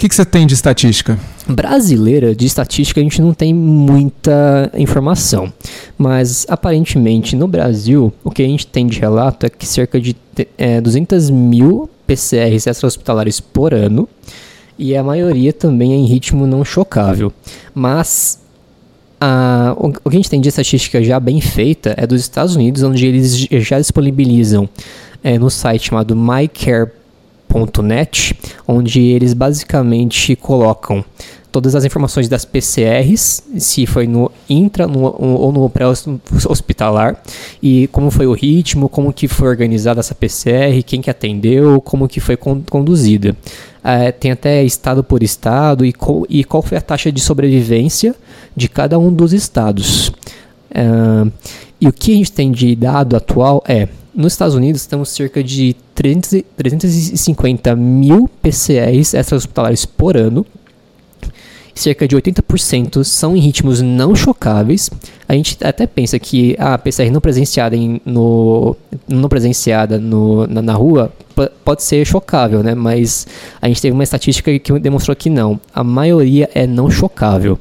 que, 0.00 0.08
que 0.08 0.14
você 0.14 0.24
tem 0.24 0.46
de 0.46 0.54
estatística? 0.54 1.18
Brasileira, 1.46 2.34
de 2.34 2.46
estatística, 2.46 2.98
a 2.98 3.02
gente 3.02 3.20
não 3.20 3.34
tem 3.34 3.52
muita 3.52 4.70
informação. 4.74 5.52
Mas, 5.98 6.46
aparentemente, 6.48 7.36
no 7.36 7.46
Brasil, 7.46 8.10
o 8.24 8.30
que 8.30 8.42
a 8.42 8.46
gente 8.46 8.66
tem 8.66 8.86
de 8.86 8.98
relato 8.98 9.44
é 9.44 9.50
que 9.50 9.66
cerca 9.66 10.00
de 10.00 10.16
é, 10.56 10.80
200 10.80 11.28
mil 11.28 11.90
PCRs 12.06 12.66
extra-hospitalares 12.66 13.40
por 13.40 13.74
ano. 13.74 14.08
E 14.78 14.96
a 14.96 15.02
maioria 15.02 15.52
também 15.52 15.92
é 15.92 15.96
em 15.96 16.06
ritmo 16.06 16.46
não 16.46 16.64
chocável. 16.64 17.30
Mas 17.74 18.40
o 19.76 19.92
que 19.92 20.00
a 20.08 20.12
gente 20.12 20.30
tem 20.30 20.40
de 20.40 20.48
estatística 20.48 21.04
já 21.04 21.20
bem 21.20 21.42
feita 21.42 21.94
é 21.98 22.06
dos 22.06 22.22
Estados 22.22 22.56
Unidos, 22.56 22.82
onde 22.82 23.06
eles 23.06 23.36
já 23.36 23.78
disponibilizam 23.78 24.66
é, 25.22 25.38
no 25.38 25.50
site 25.50 25.88
chamado 25.88 26.16
MyCare 26.16 26.90
.net, 27.52 28.38
onde 28.66 29.00
eles 29.00 29.34
basicamente 29.34 30.36
colocam 30.36 31.04
todas 31.50 31.74
as 31.74 31.84
informações 31.84 32.28
das 32.28 32.44
PCRs, 32.44 33.42
se 33.58 33.86
foi 33.86 34.06
no 34.06 34.30
intra 34.48 34.86
no, 34.86 35.14
ou 35.18 35.52
no 35.52 35.68
pré-hospitalar, 35.68 37.20
e 37.62 37.88
como 37.88 38.10
foi 38.10 38.26
o 38.26 38.32
ritmo, 38.32 38.88
como 38.88 39.12
que 39.12 39.26
foi 39.26 39.48
organizada 39.48 40.00
essa 40.00 40.14
PCR, 40.14 40.82
quem 40.84 41.00
que 41.00 41.10
atendeu, 41.10 41.80
como 41.80 42.08
que 42.08 42.20
foi 42.20 42.36
conduzida. 42.36 43.36
É, 43.82 44.12
tem 44.12 44.30
até 44.30 44.62
estado 44.62 45.02
por 45.02 45.22
estado 45.22 45.84
e, 45.84 45.92
co, 45.92 46.26
e 46.28 46.44
qual 46.44 46.62
foi 46.62 46.76
a 46.76 46.82
taxa 46.82 47.10
de 47.10 47.20
sobrevivência 47.20 48.14
de 48.54 48.68
cada 48.68 48.98
um 48.98 49.12
dos 49.12 49.32
estados. 49.32 50.12
É, 50.72 50.82
e 51.80 51.88
o 51.88 51.92
que 51.92 52.12
a 52.12 52.16
gente 52.16 52.32
tem 52.32 52.52
de 52.52 52.76
dado 52.76 53.16
atual 53.16 53.64
é 53.66 53.88
nos 54.14 54.32
Estados 54.32 54.54
Unidos, 54.54 54.86
temos 54.86 55.08
cerca 55.08 55.42
de 55.42 55.74
300, 56.00 56.42
350 56.56 57.76
mil 57.76 58.26
PCRs 58.40 59.12
extra-hospitalares 59.12 59.84
por 59.84 60.16
ano. 60.16 60.46
Cerca 61.74 62.08
de 62.08 62.16
80% 62.16 63.04
são 63.04 63.36
em 63.36 63.40
ritmos 63.40 63.82
não 63.82 64.14
chocáveis. 64.14 64.90
A 65.28 65.34
gente 65.34 65.58
até 65.62 65.86
pensa 65.86 66.18
que 66.18 66.56
a 66.58 66.78
PCR 66.78 67.10
não 67.10 67.20
presenciada, 67.20 67.76
em, 67.76 68.00
no, 68.04 68.74
não 69.06 69.28
presenciada 69.28 69.98
no, 69.98 70.46
na, 70.46 70.62
na 70.62 70.72
rua 70.72 71.12
pode 71.64 71.82
ser 71.82 72.06
chocável, 72.06 72.62
né? 72.62 72.74
Mas 72.74 73.26
a 73.60 73.68
gente 73.68 73.82
teve 73.82 73.92
uma 73.92 74.02
estatística 74.02 74.58
que 74.58 74.78
demonstrou 74.78 75.14
que 75.14 75.28
não. 75.28 75.60
A 75.74 75.84
maioria 75.84 76.48
é 76.54 76.66
não 76.66 76.90
chocável 76.90 77.58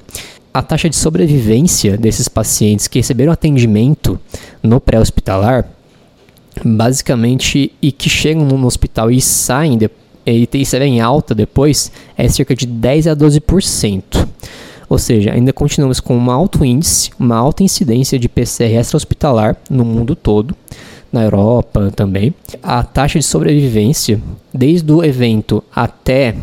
a 0.53 0.61
taxa 0.61 0.89
de 0.89 0.95
sobrevivência 0.95 1.97
desses 1.97 2.27
pacientes 2.27 2.87
que 2.87 2.99
receberam 2.99 3.31
atendimento 3.31 4.19
no 4.63 4.81
pré-hospitalar 4.81 5.65
basicamente, 6.63 7.71
e 7.81 7.91
que 7.91 8.09
chegam 8.09 8.45
no 8.45 8.67
hospital 8.67 9.11
e 9.11 9.21
saem 9.21 9.77
de, 9.77 9.89
e 10.25 10.47
recebem 10.51 11.01
alta 11.01 11.33
depois, 11.33 11.91
é 12.17 12.27
cerca 12.27 12.55
de 12.55 12.65
10 12.65 13.07
a 13.07 13.15
12%. 13.15 14.27
Ou 14.87 14.97
seja, 14.97 15.31
ainda 15.33 15.53
continuamos 15.53 15.99
com 15.99 16.17
um 16.17 16.31
alto 16.31 16.65
índice, 16.65 17.11
uma 17.19 17.35
alta 17.35 17.63
incidência 17.63 18.17
de 18.17 18.27
PCR 18.27 18.73
extra-hospitalar 18.73 19.55
no 19.69 19.85
mundo 19.85 20.15
todo, 20.15 20.55
na 21.11 21.23
Europa 21.23 21.91
também. 21.95 22.33
A 22.61 22.83
taxa 22.83 23.19
de 23.19 23.25
sobrevivência, 23.25 24.19
desde 24.53 24.91
o 24.91 25.03
evento 25.03 25.63
até 25.75 26.35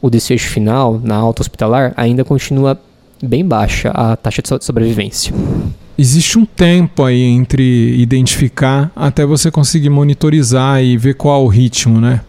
o 0.00 0.10
desfecho 0.10 0.48
final, 0.48 1.00
na 1.02 1.14
alta 1.14 1.42
hospitalar, 1.42 1.94
ainda 1.96 2.24
continua 2.24 2.78
bem 3.22 3.46
baixa 3.46 3.90
a 3.90 4.16
taxa 4.16 4.42
de 4.42 4.64
sobrevivência 4.64 5.32
existe 5.98 6.38
um 6.38 6.44
tempo 6.44 7.04
aí 7.04 7.22
entre 7.22 7.96
identificar 8.00 8.90
até 8.94 9.24
você 9.24 9.50
conseguir 9.50 9.90
monitorizar 9.90 10.82
e 10.82 10.96
ver 10.96 11.14
qual 11.14 11.44
o 11.44 11.48
ritmo, 11.48 12.00
né? 12.00 12.20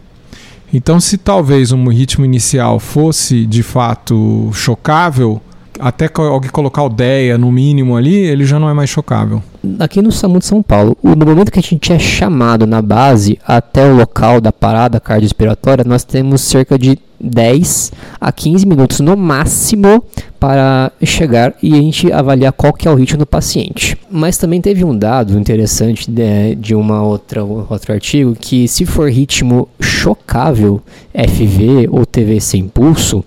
Então, 0.72 0.98
se 0.98 1.16
talvez 1.16 1.70
um 1.70 1.88
ritmo 1.88 2.24
inicial 2.24 2.80
fosse 2.80 3.46
de 3.46 3.62
fato 3.62 4.50
chocável, 4.52 5.40
até 5.78 6.10
alguém 6.14 6.50
colocar 6.50 6.82
o 6.82 6.90
no 7.38 7.52
mínimo 7.52 7.96
ali, 7.96 8.14
ele 8.14 8.44
já 8.44 8.58
não 8.58 8.68
é 8.68 8.74
mais 8.74 8.90
chocável. 8.90 9.42
Aqui 9.78 10.02
no 10.02 10.12
SAMU 10.12 10.38
de 10.38 10.46
São 10.46 10.62
Paulo, 10.62 10.96
no 11.02 11.26
momento 11.26 11.50
que 11.50 11.58
a 11.58 11.62
gente 11.62 11.92
é 11.92 11.98
chamado 11.98 12.66
na 12.66 12.82
base 12.82 13.38
até 13.46 13.88
o 13.90 13.96
local 13.96 14.40
da 14.40 14.52
parada 14.52 15.00
cardiorrespiratória, 15.00 15.84
nós 15.84 16.04
temos 16.04 16.40
cerca 16.42 16.78
de 16.78 16.98
10 17.24 17.92
a 18.20 18.30
15 18.30 18.66
minutos 18.66 19.00
no 19.00 19.16
máximo 19.16 20.04
para 20.38 20.92
chegar 21.02 21.54
e 21.62 21.72
a 21.72 21.76
gente 21.76 22.12
avaliar 22.12 22.52
qual 22.52 22.72
que 22.72 22.86
é 22.86 22.90
o 22.90 22.94
ritmo 22.94 23.18
do 23.18 23.26
paciente. 23.26 23.96
Mas 24.10 24.36
também 24.36 24.60
teve 24.60 24.84
um 24.84 24.96
dado 24.96 25.38
interessante 25.38 26.10
de, 26.10 26.54
de 26.56 26.74
uma 26.74 27.02
outra 27.02 27.42
outro 27.42 27.92
artigo 27.92 28.36
que 28.38 28.68
se 28.68 28.84
for 28.84 29.10
ritmo 29.10 29.68
chocável, 29.80 30.82
FV 31.12 31.88
ou 31.90 32.04
TV 32.04 32.40
sem 32.40 32.68
pulso, 32.68 33.24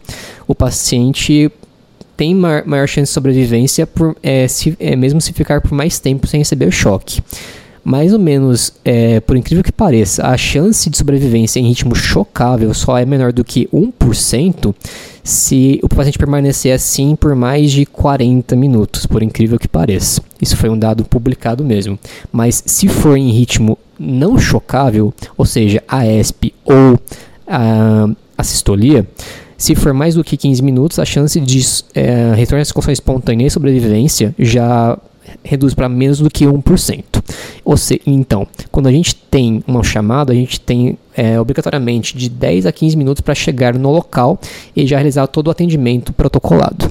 o 0.47 0.53
paciente 0.53 1.51
tem 2.15 2.33
maior, 2.33 2.65
maior 2.65 2.87
chance 2.87 3.09
de 3.09 3.13
sobrevivência 3.13 3.85
por, 3.85 4.15
é, 4.23 4.47
se, 4.47 4.75
é, 4.79 4.95
mesmo 4.95 5.21
se 5.21 5.31
ficar 5.33 5.61
por 5.61 5.71
mais 5.71 5.99
tempo 5.99 6.25
sem 6.25 6.39
receber 6.39 6.67
o 6.67 6.71
choque. 6.71 7.21
Mais 7.87 8.11
ou 8.11 8.19
menos, 8.19 8.73
é, 8.83 9.21
por 9.21 9.37
incrível 9.37 9.63
que 9.63 9.71
pareça, 9.71 10.27
a 10.27 10.35
chance 10.35 10.89
de 10.89 10.97
sobrevivência 10.97 11.57
em 11.57 11.69
ritmo 11.69 11.95
chocável 11.95 12.73
só 12.73 12.97
é 12.97 13.05
menor 13.05 13.31
do 13.31 13.45
que 13.45 13.65
1% 13.73 14.75
se 15.23 15.79
o 15.81 15.87
paciente 15.87 16.17
permanecer 16.17 16.73
assim 16.73 17.15
por 17.15 17.33
mais 17.33 17.71
de 17.71 17.85
40 17.85 18.57
minutos, 18.57 19.05
por 19.05 19.23
incrível 19.23 19.57
que 19.57 19.69
pareça. 19.69 20.21
Isso 20.41 20.57
foi 20.57 20.69
um 20.69 20.77
dado 20.77 21.05
publicado 21.05 21.63
mesmo. 21.63 21.97
Mas 22.29 22.61
se 22.65 22.89
for 22.89 23.17
em 23.17 23.31
ritmo 23.31 23.77
não 23.97 24.37
chocável, 24.37 25.13
ou 25.37 25.45
seja, 25.45 25.81
AESP 25.87 26.53
ou 26.65 26.99
a, 27.47 28.09
a 28.37 28.43
sistolia, 28.43 29.07
se 29.57 29.75
for 29.75 29.93
mais 29.93 30.15
do 30.15 30.25
que 30.25 30.35
15 30.35 30.61
minutos, 30.61 30.99
a 30.99 31.05
chance 31.05 31.39
de 31.39 31.65
é, 31.95 32.33
retorno 32.35 32.61
à 32.61 32.65
circulação 32.65 32.91
espontânea 32.91 33.47
e 33.47 33.49
sobrevivência 33.49 34.35
já 34.37 34.99
reduz 35.43 35.73
para 35.73 35.89
menos 35.89 36.19
do 36.19 36.29
que 36.29 36.45
1%. 36.45 37.03
Ou 37.63 37.77
seja, 37.77 38.01
então, 38.05 38.47
quando 38.71 38.87
a 38.87 38.91
gente 38.91 39.15
tem 39.15 39.63
uma 39.67 39.83
chamada, 39.83 40.31
a 40.31 40.35
gente 40.35 40.59
tem 40.59 40.97
é, 41.15 41.39
obrigatoriamente 41.39 42.17
de 42.17 42.29
10 42.29 42.65
a 42.65 42.71
15 42.71 42.95
minutos 42.97 43.21
para 43.21 43.35
chegar 43.35 43.73
no 43.75 43.91
local 43.91 44.39
e 44.75 44.85
já 44.85 44.97
realizar 44.97 45.27
todo 45.27 45.47
o 45.47 45.51
atendimento 45.51 46.13
protocolado. 46.13 46.89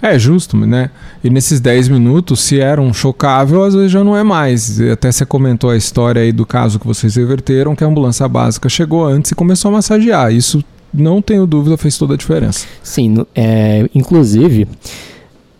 É 0.00 0.18
justo, 0.18 0.56
né? 0.56 0.90
E 1.24 1.30
nesses 1.30 1.58
10 1.60 1.88
minutos, 1.88 2.40
se 2.40 2.60
era 2.60 2.80
um 2.80 2.92
chocável, 2.92 3.64
às 3.64 3.74
vezes 3.74 3.90
já 3.90 4.04
não 4.04 4.16
é 4.16 4.22
mais. 4.22 4.80
Até 4.80 5.10
você 5.10 5.24
comentou 5.24 5.70
a 5.70 5.76
história 5.76 6.22
aí 6.22 6.32
do 6.32 6.44
caso 6.44 6.78
que 6.78 6.86
vocês 6.86 7.16
reverteram, 7.16 7.74
que 7.74 7.82
a 7.82 7.86
ambulância 7.86 8.28
básica 8.28 8.68
chegou 8.68 9.04
antes 9.04 9.30
e 9.30 9.34
começou 9.34 9.70
a 9.70 9.72
massagear. 9.72 10.32
Isso, 10.32 10.62
não 10.92 11.22
tenho 11.22 11.46
dúvida, 11.46 11.76
fez 11.76 11.96
toda 11.96 12.14
a 12.14 12.16
diferença. 12.16 12.66
Sim, 12.82 13.26
é, 13.34 13.88
inclusive 13.94 14.68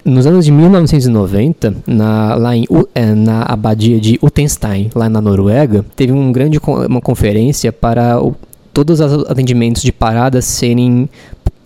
nos 0.07 0.25
anos 0.25 0.45
de 0.45 0.53
1990, 0.53 1.75
na, 1.85 2.37
lá 2.37 2.57
em, 2.57 2.65
é, 2.95 3.13
na 3.13 3.43
abadia 3.43 4.01
de 4.01 4.17
Utenstein, 4.23 4.89
lá 4.95 5.09
na 5.09 5.21
Noruega, 5.21 5.85
teve 5.97 6.13
um 6.13 6.31
grande, 6.31 6.61
uma 6.89 7.01
conferência 7.01 7.73
para 7.73 8.23
o, 8.23 8.37
todos 8.73 9.01
os 9.01 9.29
atendimentos 9.29 9.83
de 9.83 9.91
parada 9.91 10.41
serem 10.41 11.09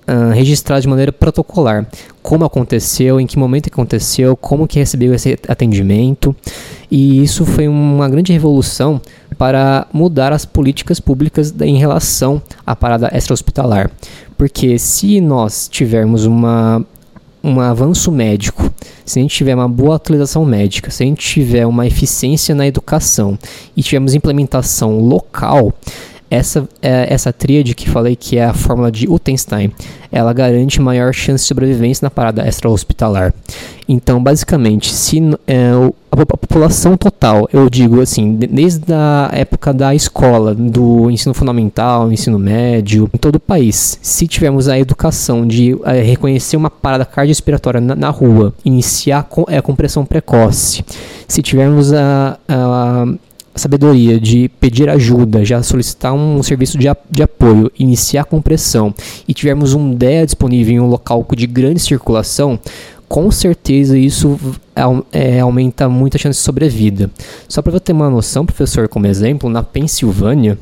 uh, 0.09 0.33
registrados 0.33 0.83
de 0.83 0.89
maneira 0.89 1.13
protocolar. 1.13 1.87
Como 2.23 2.43
aconteceu, 2.43 3.21
em 3.21 3.27
que 3.27 3.39
momento 3.39 3.69
aconteceu, 3.71 4.35
como 4.35 4.67
que 4.67 4.79
recebeu 4.79 5.13
esse 5.13 5.39
atendimento. 5.47 6.35
E 6.91 7.23
isso 7.23 7.45
foi 7.45 7.69
uma 7.69 8.09
grande 8.09 8.33
revolução 8.33 9.03
para 9.37 9.87
mudar 9.93 10.33
as 10.33 10.47
políticas 10.47 10.99
públicas 10.99 11.55
em 11.61 11.77
relação 11.77 12.41
à 12.67 12.75
parada 12.75 13.11
extra-hospitalar. 13.13 13.91
Porque 14.39 14.79
se 14.79 15.21
nós 15.21 15.69
tivermos 15.69 16.25
uma 16.25 16.83
um 17.43 17.61
avanço 17.61 18.13
médico, 18.13 18.71
se 19.05 19.19
a 19.19 19.23
gente 19.23 19.35
tiver 19.35 19.55
uma 19.55 19.69
boa 19.69 19.97
atualização 19.97 20.45
médica, 20.45 20.91
se 20.91 21.03
a 21.03 21.07
gente 21.07 21.27
tiver 21.27 21.67
uma 21.67 21.87
eficiência 21.87 22.55
na 22.55 22.67
educação 22.67 23.39
e 23.77 23.83
tivermos 23.83 24.15
implementação 24.15 25.01
local, 25.01 25.73
essa, 26.31 26.69
é, 26.81 27.13
essa 27.13 27.33
tríade 27.33 27.75
que 27.75 27.91
falei 27.91 28.15
que 28.15 28.39
é 28.39 28.45
a 28.45 28.55
fórmula 28.55 28.91
de 28.91 29.11
Utenstein, 29.11 29.73
ela 30.13 30.33
garante 30.33 30.81
maior 30.81 31.13
chance 31.13 31.43
de 31.43 31.49
sobrevivência 31.49 32.07
na 32.07 32.11
parada 32.11 32.47
extra-hospitalar. 32.47 33.35
Então, 33.89 34.23
basicamente, 34.23 34.95
se 34.95 35.21
é, 35.49 35.71
a, 36.13 36.23
a, 36.23 36.37
população 36.37 36.97
total, 36.97 37.49
eu 37.53 37.69
digo 37.69 38.01
assim, 38.01 38.35
desde 38.35 38.93
a 38.93 39.31
época 39.33 39.73
da 39.73 39.93
escola, 39.93 40.55
do 40.55 41.11
ensino 41.11 41.35
fundamental, 41.35 42.13
ensino 42.13 42.39
médio, 42.39 43.11
em 43.13 43.19
todo 43.19 43.37
o 43.37 43.41
país, 43.41 43.99
se 44.01 44.29
tivermos 44.29 44.69
a 44.69 44.79
educação 44.79 45.45
de 45.45 45.77
é, 45.85 46.01
reconhecer 46.03 46.57
uma 46.57 46.71
parada 46.71 47.05
cardiorrespiratória 47.05 47.81
na, 47.81 47.97
na 47.97 48.11
rua, 48.11 48.55
iniciar 48.65 49.25
com, 49.25 49.45
é, 49.49 49.61
compressão 49.61 50.05
precoce, 50.05 50.85
se 51.27 51.43
tivermos 51.43 51.93
a, 51.93 52.39
a 52.49 53.07
sabedoria 53.61 54.19
de 54.19 54.49
pedir 54.61 54.89
ajuda, 54.89 55.45
já 55.45 55.63
solicitar 55.63 56.13
um 56.13 56.43
serviço 56.43 56.79
de, 56.79 56.89
de 57.11 57.23
apoio, 57.23 57.71
iniciar 57.79 58.23
a 58.23 58.25
compressão 58.25 58.95
e 59.29 59.35
tivermos 59.35 59.75
um 59.75 59.95
DEA 59.95 60.25
disponível 60.25 60.75
em 60.75 60.81
um 60.81 60.89
local 60.89 61.25
de 61.37 61.47
grande 61.47 61.81
circulação, 61.81 62.59
com 63.09 63.31
certeza 63.31 63.99
isso 63.99 64.39
é, 65.13 65.41
aumenta 65.41 65.89
muito 65.89 66.17
a 66.17 66.19
chance 66.19 66.39
de 66.39 66.45
sobrevida. 66.45 67.11
Só 67.49 67.61
para 67.61 67.73
você 67.73 67.81
ter 67.81 67.93
uma 67.93 68.09
noção, 68.09 68.47
professor, 68.47 68.89
como 68.89 69.07
exemplo, 69.07 69.51
na 69.51 69.63
Pensilvânia, 69.63 70.57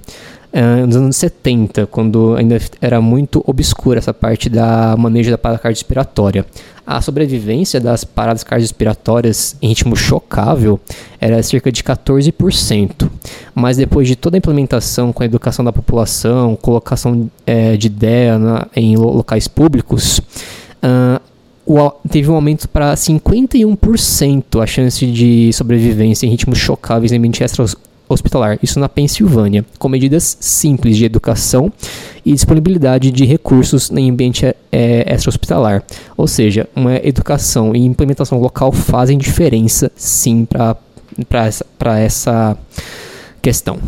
uh, 0.53 0.87
nos 0.87 0.97
anos 0.97 1.17
70, 1.17 1.87
quando 1.87 2.35
ainda 2.37 2.59
era 2.81 3.01
muito 3.01 3.43
obscura 3.47 3.99
essa 3.99 4.15
parte 4.15 4.49
da 4.49 4.97
manejo 4.97 5.31
da 5.31 5.39
parada 5.39 5.61
cardiorrespiratória. 5.61 6.45
A 6.87 7.03
sobrevivência 7.03 7.79
das 7.79 8.03
paradas 8.03 8.43
cardiorrespiratórias 8.43 9.57
em 9.61 9.69
ritmo 9.69 9.95
chocável 9.95 10.81
era 11.21 11.43
cerca 11.43 11.71
de 11.71 11.83
14%. 11.83 13.11
Mas 13.55 13.77
depois 13.77 14.09
de 14.09 14.17
toda 14.17 14.37
a 14.37 14.39
implementação 14.39 15.13
com 15.13 15.23
a 15.23 15.27
educação 15.27 15.63
da 15.63 15.73
população, 15.73 16.57
colocação 16.57 17.31
é, 17.47 17.77
de 17.77 17.89
ideia 17.89 18.39
na, 18.39 18.67
em 18.75 18.97
locais 18.97 19.47
públicos, 19.47 20.19
uh, 20.83 21.21
o, 21.67 21.91
teve 22.09 22.31
um 22.31 22.35
aumento 22.35 22.67
para 22.67 22.95
51% 22.95 24.63
a 24.63 24.67
chance 24.67 25.05
de 25.05 25.53
sobrevivência 25.53 26.27
em 26.27 26.31
ritmos 26.31 26.59
chocáveis 26.59 27.13
em 27.13 27.19
ambiente 27.19 27.45
extra 27.45 27.67
hospitalar, 28.09 28.59
isso 28.63 28.81
na 28.81 28.89
Pensilvânia, 28.89 29.65
com 29.79 29.89
medidas 29.89 30.37
simples 30.41 30.97
de 30.97 31.05
educação 31.05 31.73
e 32.25 32.33
disponibilidade 32.33 33.11
de 33.11 33.25
recursos 33.25 33.91
em 33.91 34.11
ambiente 34.11 34.47
é, 34.73 35.13
extra-hospitalar. 35.13 35.83
Ou 36.17 36.27
seja, 36.27 36.69
uma 36.75 36.97
educação 36.97 37.75
e 37.75 37.85
implementação 37.85 38.39
local 38.41 38.73
fazem 38.73 39.19
diferença, 39.19 39.91
sim, 39.95 40.47
para 40.47 41.47
essa, 41.47 41.67
essa 41.99 42.59
questão. 43.41 43.79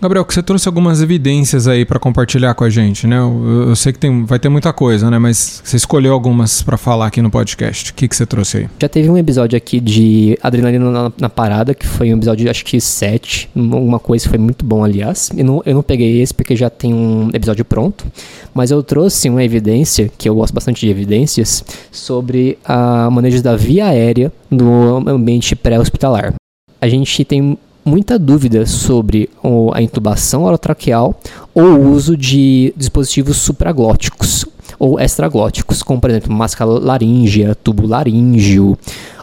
Gabriel, 0.00 0.24
que 0.24 0.32
você 0.32 0.42
trouxe 0.42 0.66
algumas 0.66 1.02
evidências 1.02 1.68
aí 1.68 1.84
para 1.84 1.98
compartilhar 1.98 2.54
com 2.54 2.64
a 2.64 2.70
gente, 2.70 3.06
né? 3.06 3.18
Eu, 3.18 3.66
eu, 3.68 3.76
sei 3.76 3.92
que 3.92 3.98
tem, 3.98 4.24
vai 4.24 4.38
ter 4.38 4.48
muita 4.48 4.72
coisa, 4.72 5.10
né? 5.10 5.18
Mas 5.18 5.60
você 5.62 5.76
escolheu 5.76 6.14
algumas 6.14 6.62
para 6.62 6.78
falar 6.78 7.08
aqui 7.08 7.20
no 7.20 7.30
podcast. 7.30 7.90
O 7.90 7.94
que, 7.94 8.08
que 8.08 8.16
você 8.16 8.24
trouxe 8.24 8.56
aí? 8.56 8.68
Já 8.80 8.88
teve 8.88 9.10
um 9.10 9.18
episódio 9.18 9.58
aqui 9.58 9.78
de 9.78 10.38
Adrenalina 10.42 10.90
na, 10.90 11.12
na 11.18 11.28
Parada, 11.28 11.74
que 11.74 11.86
foi 11.86 12.14
um 12.14 12.16
episódio, 12.16 12.50
acho 12.50 12.64
que 12.64 12.80
7, 12.80 13.50
alguma 13.54 13.98
coisa 13.98 14.24
que 14.24 14.30
foi 14.30 14.38
muito 14.38 14.64
bom, 14.64 14.82
aliás. 14.82 15.30
Eu 15.36 15.44
não, 15.44 15.62
eu 15.66 15.74
não 15.74 15.82
peguei 15.82 16.22
esse 16.22 16.32
porque 16.32 16.56
já 16.56 16.70
tem 16.70 16.94
um 16.94 17.28
episódio 17.34 17.64
pronto, 17.66 18.06
mas 18.54 18.70
eu 18.70 18.82
trouxe 18.82 19.28
uma 19.28 19.44
evidência, 19.44 20.10
que 20.16 20.26
eu 20.26 20.34
gosto 20.34 20.54
bastante 20.54 20.80
de 20.80 20.90
evidências, 20.90 21.62
sobre 21.92 22.56
a 22.64 23.10
manejo 23.10 23.42
da 23.42 23.54
via 23.54 23.88
aérea 23.88 24.32
no 24.50 25.06
ambiente 25.06 25.54
pré-hospitalar. 25.54 26.32
A 26.80 26.88
gente 26.88 27.22
tem 27.22 27.58
muita 27.84 28.18
dúvida 28.18 28.66
sobre 28.66 29.30
a 29.72 29.82
intubação 29.82 30.44
orotraqueal 30.44 31.14
ou 31.54 31.64
o 31.64 31.90
uso 31.90 32.16
de 32.16 32.72
dispositivos 32.76 33.36
supraglóticos 33.38 34.44
ou 34.78 34.98
extraglóticos, 34.98 35.82
como 35.82 36.00
por 36.00 36.10
exemplo 36.10 36.32
máscara 36.32 36.70
laríngea, 36.70 37.54
tubo 37.54 37.86
laríngeo 37.86 38.78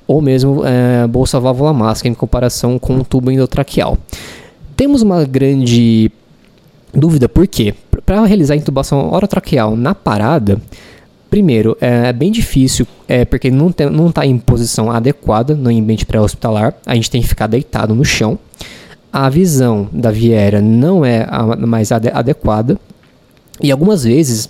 ou 0.08 0.22
mesmo 0.22 0.64
é, 0.66 1.06
bolsa 1.08 1.40
válvula 1.40 1.74
máscara 1.74 2.10
em 2.10 2.14
comparação 2.14 2.80
com 2.80 2.98
o 2.98 3.04
tubo 3.04 3.32
endotraqueal. 3.32 3.98
Temos 4.76 5.02
uma 5.02 5.26
grande 5.26 6.12
dúvida 6.94 7.28
porque 7.28 7.74
para 8.06 8.24
realizar 8.26 8.54
a 8.54 8.58
intubação 8.58 9.12
orotraqueal 9.12 9.76
na 9.76 9.94
parada, 9.94 10.62
Primeiro, 11.30 11.78
é 11.82 12.12
bem 12.14 12.32
difícil, 12.32 12.88
é, 13.08 13.26
porque 13.26 13.52
não 13.52 13.70
está 14.08 14.26
em 14.26 14.38
posição 14.38 14.90
adequada 14.90 15.56
no 15.56 15.70
ambiente 15.70 16.06
pré-hospitalar. 16.06 16.74
A 16.86 16.96
gente 16.96 17.12
tem 17.12 17.22
que 17.22 17.28
ficar 17.28 17.48
deitado 17.48 17.94
no 17.94 18.06
chão. 18.06 18.40
A 19.12 19.30
visão 19.30 19.90
da 19.92 20.12
viera 20.12 20.62
não 20.62 21.04
é 21.04 21.26
a 21.30 21.56
mais 21.56 21.92
ade 21.92 22.10
adequada. 22.10 22.80
E 23.62 23.72
algumas 23.72 24.04
vezes 24.04 24.50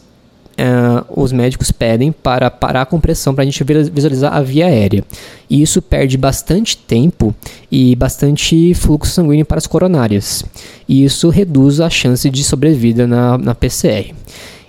é, 0.57 1.03
os 1.15 1.31
médicos 1.31 1.71
pedem 1.71 2.11
para 2.11 2.49
parar 2.49 2.81
a 2.81 2.85
compressão 2.85 3.33
para 3.33 3.43
a 3.43 3.45
gente 3.45 3.63
visualizar 3.63 4.35
a 4.35 4.41
via 4.41 4.65
aérea. 4.65 5.03
E 5.49 5.61
isso 5.61 5.81
perde 5.81 6.17
bastante 6.17 6.75
tempo 6.75 7.33
e 7.71 7.95
bastante 7.95 8.73
fluxo 8.73 9.13
sanguíneo 9.13 9.45
para 9.45 9.59
as 9.59 9.67
coronárias. 9.67 10.43
E 10.87 11.03
isso 11.03 11.29
reduz 11.29 11.79
a 11.79 11.89
chance 11.89 12.29
de 12.29 12.43
sobrevida 12.43 13.05
na, 13.05 13.37
na 13.37 13.53
PCR. 13.53 14.13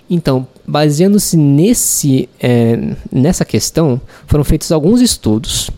Então, 0.09 0.47
baseando-se 0.65 1.37
nesse, 1.37 2.27
é, 2.39 2.95
nessa 3.11 3.45
questão, 3.45 4.01
foram 4.25 4.43
feitos 4.43 4.71
alguns 4.71 5.01
estudos 5.01 5.69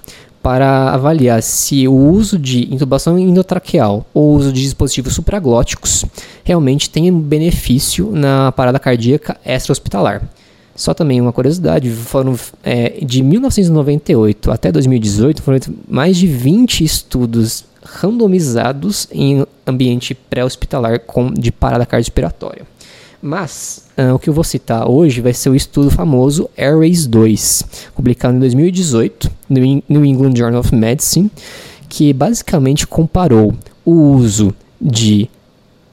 para 0.42 0.90
avaliar 0.94 1.44
se 1.44 1.88
o 1.88 1.94
uso 1.94 2.40
de 2.40 2.74
intubação 2.74 3.20
endotraqueal 3.20 4.06
ou 4.14 4.36
uso 4.36 4.52
de 4.52 4.62
dispositivos 4.62 5.14
supraglóticos 5.14 6.06
realmente 6.44 6.90
tem 6.90 7.12
benefício 7.14 8.12
na 8.12 8.52
parada 8.52 8.80
cardíaca 8.80 9.38
extra-hospitalar. 9.46 10.24
Só 10.76 10.94
também 10.94 11.22
uma 11.22 11.34
curiosidade, 11.34 11.92
foram 11.92 12.36
é, 12.64 13.04
de 13.06 13.22
1998 13.22 14.50
até 14.50 14.72
2018 14.72 15.42
foram 15.42 15.60
mais 15.88 16.18
de 16.18 16.26
20 16.26 16.84
estudos 16.84 17.66
randomizados 17.84 19.08
em 19.12 19.46
ambiente 19.68 20.16
pré-hospitalar 20.16 21.02
de 21.34 21.52
parada 21.52 21.86
cardiorrespiratória. 21.86 22.71
Mas 23.22 23.88
uh, 23.98 24.16
o 24.16 24.20
que 24.20 24.30
eu 24.30 24.34
vou 24.34 24.44
citar 24.44 24.90
hoje 24.90 25.22
vai 25.22 25.34
ser 25.34 25.50
o 25.50 25.56
estudo 25.56 25.92
famoso 25.92 26.50
Airways 26.58 27.06
2, 27.06 27.64
publicado 27.96 28.36
em 28.36 28.40
2018 28.40 29.32
no 29.48 29.60
New 29.88 30.06
England 30.06 30.36
Journal 30.36 30.60
of 30.60 30.74
Medicine, 30.74 31.30
que 31.88 32.12
basicamente 32.14 32.88
comparou 32.88 33.54
o 33.86 33.92
uso 33.92 34.56
de 34.80 35.30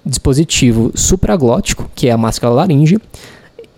dispositivo 0.04 0.90
supraglótico, 0.94 1.90
que 1.94 2.08
é 2.08 2.12
a 2.12 2.16
máscara 2.16 2.52
laríngea, 2.52 3.00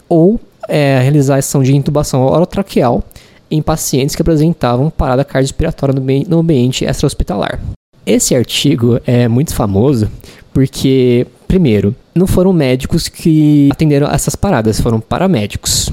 ou 0.08 0.38
é, 0.68 1.10
a 1.28 1.36
ação 1.36 1.62
de 1.62 1.74
intubação 1.74 2.22
orotraqueal 2.22 3.02
em 3.50 3.60
pacientes 3.60 4.14
que 4.14 4.22
apresentavam 4.22 4.90
parada 4.90 5.24
cardiorrespiratória 5.24 5.94
no 6.28 6.38
ambiente 6.38 6.84
extra-hospitalar. 6.84 7.60
Esse 8.06 8.34
artigo 8.34 9.00
é 9.04 9.26
muito 9.26 9.54
famoso 9.54 10.08
porque, 10.52 11.26
primeiro, 11.50 11.96
não 12.14 12.28
foram 12.28 12.52
médicos 12.52 13.08
que 13.08 13.68
atenderam 13.72 14.06
essas 14.06 14.36
paradas, 14.36 14.80
foram 14.80 15.00
paramédicos 15.00 15.92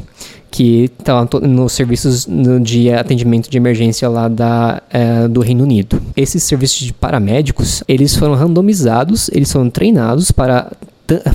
que 0.52 0.92
estavam 1.00 1.28
nos 1.42 1.74
serviços 1.74 2.28
de 2.62 2.92
atendimento 2.92 3.50
de 3.50 3.58
emergência 3.58 4.08
lá 4.08 4.28
da, 4.28 4.84
é, 4.92 5.28
do 5.28 5.42
Reino 5.42 5.64
Unido. 5.64 6.00
Esses 6.16 6.44
serviços 6.44 6.78
de 6.78 6.94
paramédicos, 6.94 7.84
eles 7.88 8.16
foram 8.16 8.36
randomizados, 8.36 9.32
eles 9.34 9.52
foram 9.52 9.68
treinados 9.68 10.30
para 10.30 10.72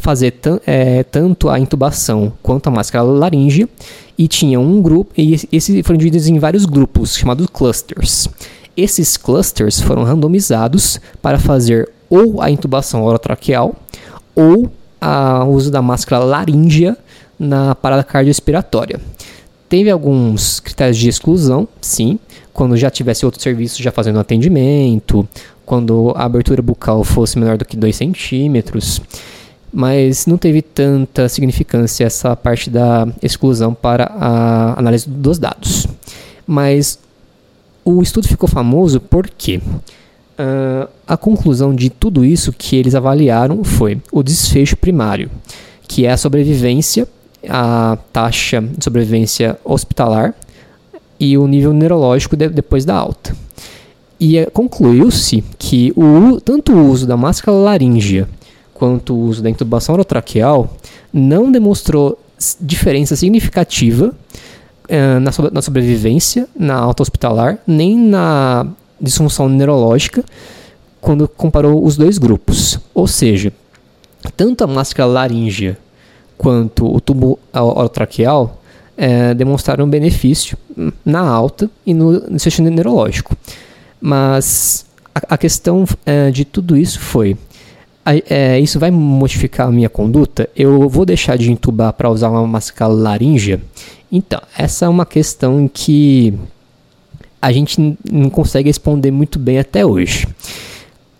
fazer 0.00 0.34
é, 0.64 1.02
tanto 1.02 1.48
a 1.48 1.58
intubação 1.58 2.32
quanto 2.40 2.68
a 2.68 2.70
máscara 2.70 3.02
laríngea 3.02 3.68
e 4.16 4.28
tinha 4.28 4.60
um 4.60 4.80
grupo 4.80 5.10
e 5.18 5.34
esses 5.50 5.84
foram 5.84 5.98
divididos 5.98 6.28
em 6.28 6.38
vários 6.38 6.64
grupos 6.64 7.16
chamados 7.16 7.48
clusters. 7.52 8.28
Esses 8.76 9.16
clusters 9.16 9.80
foram 9.80 10.04
randomizados 10.04 11.00
para 11.20 11.40
fazer 11.40 11.90
ou 12.12 12.42
a 12.42 12.50
intubação 12.50 13.02
orotraqueal 13.04 13.74
ou 14.34 14.70
o 15.44 15.50
uso 15.50 15.70
da 15.70 15.82
máscara 15.82 16.22
laríngea 16.24 16.96
na 17.38 17.74
parada 17.74 18.04
cardiorrespiratória. 18.04 19.00
Teve 19.68 19.90
alguns 19.90 20.60
critérios 20.60 20.98
de 20.98 21.08
exclusão, 21.08 21.66
sim, 21.80 22.18
quando 22.52 22.76
já 22.76 22.90
tivesse 22.90 23.24
outro 23.24 23.40
serviço 23.40 23.82
já 23.82 23.90
fazendo 23.90 24.18
atendimento, 24.18 25.26
quando 25.64 26.12
a 26.14 26.24
abertura 26.24 26.60
bucal 26.60 27.02
fosse 27.02 27.38
menor 27.38 27.56
do 27.56 27.64
que 27.64 27.76
2 27.76 27.96
centímetros, 27.96 29.00
mas 29.72 30.26
não 30.26 30.36
teve 30.36 30.60
tanta 30.60 31.28
significância 31.28 32.04
essa 32.04 32.36
parte 32.36 32.68
da 32.68 33.08
exclusão 33.22 33.72
para 33.72 34.04
a 34.04 34.78
análise 34.78 35.08
dos 35.08 35.38
dados. 35.38 35.86
Mas 36.46 36.98
o 37.84 38.02
estudo 38.02 38.28
ficou 38.28 38.48
famoso 38.48 39.00
porque 39.00 39.56
uh, 40.38 40.88
a 41.12 41.16
conclusão 41.16 41.74
de 41.74 41.90
tudo 41.90 42.24
isso 42.24 42.54
que 42.54 42.74
eles 42.74 42.94
avaliaram 42.94 43.62
foi 43.62 44.00
o 44.10 44.22
desfecho 44.22 44.76
primário, 44.76 45.30
que 45.86 46.06
é 46.06 46.12
a 46.12 46.16
sobrevivência 46.16 47.06
a 47.48 47.98
taxa 48.12 48.60
de 48.62 48.82
sobrevivência 48.82 49.58
hospitalar 49.64 50.34
e 51.18 51.36
o 51.36 51.46
nível 51.46 51.72
neurológico 51.72 52.36
de, 52.36 52.48
depois 52.48 52.84
da 52.84 52.94
alta. 52.94 53.36
E 54.18 54.38
é, 54.38 54.46
concluiu-se 54.46 55.44
que 55.58 55.92
o, 55.96 56.40
tanto 56.40 56.72
o 56.72 56.88
uso 56.88 57.06
da 57.06 57.16
máscara 57.16 57.56
laríngea 57.56 58.28
quanto 58.72 59.14
o 59.14 59.24
uso 59.26 59.42
da 59.42 59.50
intubação 59.50 59.94
orotraqueal 59.94 60.76
não 61.12 61.52
demonstrou 61.52 62.18
diferença 62.60 63.16
significativa 63.16 64.14
so, 65.32 65.50
na 65.52 65.60
sobrevivência, 65.60 66.48
na 66.56 66.76
alta 66.76 67.02
hospitalar, 67.02 67.58
nem 67.66 67.98
na 67.98 68.66
disfunção 69.00 69.48
neurológica 69.48 70.24
quando 71.02 71.28
comparou 71.28 71.84
os 71.84 71.96
dois 71.96 72.16
grupos. 72.16 72.78
Ou 72.94 73.06
seja, 73.06 73.52
tanto 74.36 74.62
a 74.64 74.66
máscara 74.68 75.06
laríngea 75.06 75.76
quanto 76.38 76.86
o 76.86 77.00
tubo 77.00 77.38
orotraqueal 77.52 78.62
é, 78.96 79.34
demonstraram 79.34 79.88
benefício 79.88 80.56
na 81.04 81.20
alta 81.20 81.68
e 81.84 81.92
no, 81.92 82.12
no 82.12 82.38
sistema 82.38 82.70
neurológico. 82.70 83.36
Mas 84.00 84.86
a, 85.14 85.34
a 85.34 85.38
questão 85.38 85.84
é, 86.06 86.30
de 86.30 86.44
tudo 86.44 86.76
isso 86.76 87.00
foi: 87.00 87.36
é, 88.04 88.60
isso 88.60 88.78
vai 88.78 88.92
modificar 88.92 89.66
a 89.66 89.72
minha 89.72 89.88
conduta? 89.88 90.48
Eu 90.54 90.88
vou 90.88 91.04
deixar 91.04 91.36
de 91.36 91.50
entubar 91.50 91.92
para 91.94 92.10
usar 92.10 92.30
uma 92.30 92.46
máscara 92.46 92.92
laríngea? 92.92 93.60
Então, 94.10 94.40
essa 94.56 94.84
é 94.84 94.88
uma 94.88 95.06
questão 95.06 95.68
que 95.72 96.32
a 97.40 97.50
gente 97.50 97.96
não 98.08 98.30
consegue 98.30 98.68
responder 98.68 99.10
muito 99.10 99.36
bem 99.36 99.58
até 99.58 99.84
hoje. 99.84 100.28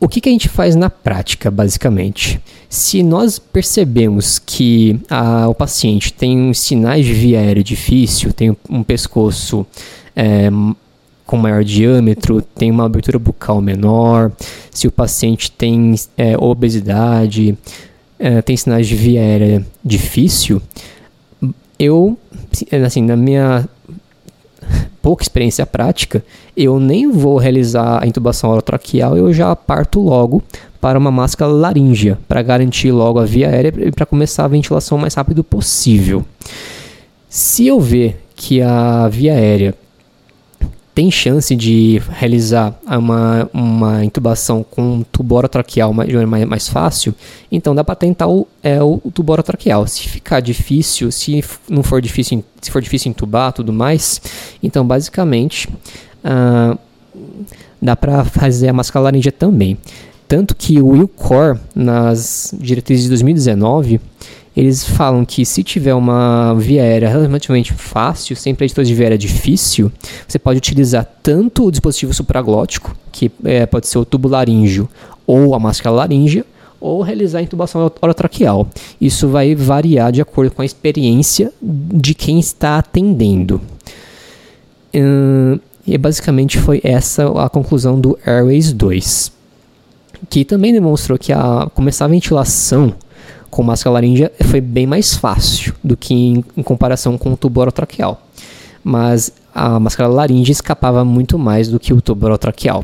O 0.03 0.09
que, 0.09 0.21
que 0.21 0.29
a 0.29 0.33
gente 0.33 0.49
faz 0.49 0.75
na 0.75 0.91
prática, 0.91 1.49
basicamente? 1.49 2.41
Se 2.69 3.05
nós 3.05 3.38
percebemos 3.38 4.37
que 4.37 4.99
a, 5.09 5.47
o 5.47 5.55
paciente 5.55 6.12
tem 6.12 6.53
sinais 6.53 7.07
de 7.07 7.12
via 7.12 7.38
aérea 7.38 7.62
difícil, 7.62 8.33
tem 8.33 8.57
um 8.69 8.83
pescoço 8.83 9.65
é, 10.17 10.51
com 11.25 11.37
maior 11.37 11.62
diâmetro, 11.62 12.43
tem 12.43 12.69
uma 12.69 12.85
abertura 12.85 13.17
bucal 13.17 13.61
menor, 13.61 14.33
se 14.73 14.88
o 14.88 14.91
paciente 14.91 15.53
tem 15.53 15.95
é, 16.17 16.37
obesidade, 16.37 17.57
é, 18.19 18.43
tem 18.43 18.57
sinais 18.57 18.88
de 18.88 18.97
via 18.97 19.21
aérea 19.21 19.65
difícil, 19.85 20.61
eu, 21.79 22.19
assim, 22.85 23.03
na 23.03 23.15
minha 23.15 23.69
pouca 25.03 25.25
experiência 25.25 25.67
prática, 25.67 26.25
eu 26.57 26.79
nem 26.79 27.11
vou 27.11 27.37
realizar 27.37 28.03
a 28.03 28.07
intubação 28.07 28.51
orotraqueal, 28.51 29.17
eu 29.17 29.33
já 29.33 29.55
parto 29.55 30.01
logo 30.01 30.43
para 30.81 30.99
uma 30.99 31.11
máscara 31.11 31.51
laríngea, 31.51 32.19
para 32.27 32.43
garantir 32.43 32.93
logo 32.93 33.19
a 33.19 33.25
via 33.25 33.49
aérea 33.49 33.73
e 33.77 33.91
para 33.91 34.07
começar 34.07 34.45
a 34.45 34.49
ventilação 34.49 34.97
o 34.97 35.01
mais 35.01 35.15
rápido 35.15 35.43
possível. 35.45 36.25
Se 37.29 37.67
eu 37.67 37.81
ver 37.81 38.21
que 38.35 38.62
a 38.62 39.09
via 39.09 39.35
aérea 39.35 39.75
tem 41.03 41.11
chance 41.11 41.57
de 41.57 42.01
realizar 42.11 42.79
uma, 42.87 43.51
uma 43.53 44.05
intubação 44.05 44.62
com 44.62 44.99
um 44.99 45.03
tubo 45.03 45.35
orotraqueal 45.35 45.93
mais, 45.93 46.12
mais, 46.29 46.45
mais 46.45 46.69
fácil, 46.69 47.12
então 47.51 47.75
dá 47.75 47.83
para 47.83 47.97
tentar 47.97 48.29
o, 48.29 48.47
é, 48.62 48.81
o, 48.81 49.01
o 49.03 49.11
tubo 49.11 49.33
orotraqueal. 49.33 49.85
Se 49.88 50.09
ficar 50.09 50.38
difícil, 50.38 51.11
se 51.11 51.43
não 51.69 51.83
for 51.83 52.01
difícil, 52.01 52.45
se 52.61 52.71
for 52.71 52.81
difícil 52.81 53.11
intubar 53.11 53.53
tudo 53.53 53.73
mais, 53.73 54.23
então 54.62 54.87
basicamente 54.87 55.69
uh, 56.25 56.79
dá 57.81 57.97
para 57.97 58.25
fazer 58.25 58.69
a 58.69 58.73
máscara 58.73 59.03
laríngea 59.03 59.33
também. 59.33 59.77
Tanto 60.29 60.55
que 60.55 60.81
o 60.81 60.87
Will 60.87 61.09
Core, 61.09 61.59
nas 61.75 62.55
diretrizes 62.57 63.05
de 63.05 63.09
2019, 63.09 64.01
eles 64.57 64.85
falam 64.85 65.25
que 65.25 65.47
se 65.47 65.62
tiver 65.62 65.95
uma 65.95 66.55
via 66.55 66.83
aérea 66.83 67.09
relativamente 67.09 67.73
fácil, 67.73 68.37
sem 68.37 68.55
preditores 68.55 68.88
de 68.88 68.95
via 68.95 69.07
aérea 69.07 69.19
difícil, 69.19 69.91
você 70.29 70.38
pode 70.38 70.59
utilizar 70.59 71.07
tanto 71.23 71.67
o 71.67 71.71
dispositivo 71.71 72.12
supraglótico, 72.12 72.95
que 73.11 73.31
é, 73.45 73.65
pode 73.65 73.87
ser 73.87 73.99
o 73.99 74.05
tubo 74.05 74.29
laríngeo 74.29 74.88
ou 75.27 75.55
a 75.55 75.59
máscara 75.59 75.95
laríngea, 75.95 76.45
ou 76.79 77.01
realizar 77.01 77.41
intubação 77.41 77.91
orotraqueal. 78.01 78.69
Isso 79.01 79.29
vai 79.29 79.55
variar 79.55 80.11
de 80.11 80.21
acordo 80.21 80.51
com 80.51 80.62
a 80.62 80.65
experiência 80.65 81.53
de 81.62 82.12
quem 82.12 82.41
está 82.41 82.79
atendendo. 82.79 83.61
Hum, 84.93 85.59
e 85.87 85.97
basicamente 85.97 86.59
foi 86.59 86.81
essa 86.85 87.27
a 87.43 87.49
conclusão 87.49 87.99
do 87.99 88.19
Airways 88.27 88.73
2, 88.73 89.33
que 90.29 90.45
também 90.45 90.73
demonstrou 90.73 91.19
que 91.19 91.33
a 91.33 91.69
começar 91.73 92.05
a 92.05 92.09
ventilação 92.09 92.95
com 93.53 93.62
máscara 93.62 93.93
laríngea 93.93 94.33
foi 94.45 94.62
bem 94.62 94.87
mais 94.87 95.15
fácil 95.15 95.75
do 95.85 95.95
que 95.95 96.15
em, 96.15 96.45
em 96.57 96.62
comparação 96.62 97.19
com 97.19 97.35
o 97.35 97.37
tubo 97.37 97.61
orotraqueal. 97.61 98.27
Mas 98.83 99.31
a 99.55 99.79
máscara 99.79 100.09
laríngea 100.09 100.53
escapava 100.53 101.05
muito 101.05 101.38
mais 101.38 101.69
do 101.69 101.79
que 101.79 101.93
o 101.93 102.01
tubo 102.01 102.25
orotraqueal. 102.25 102.83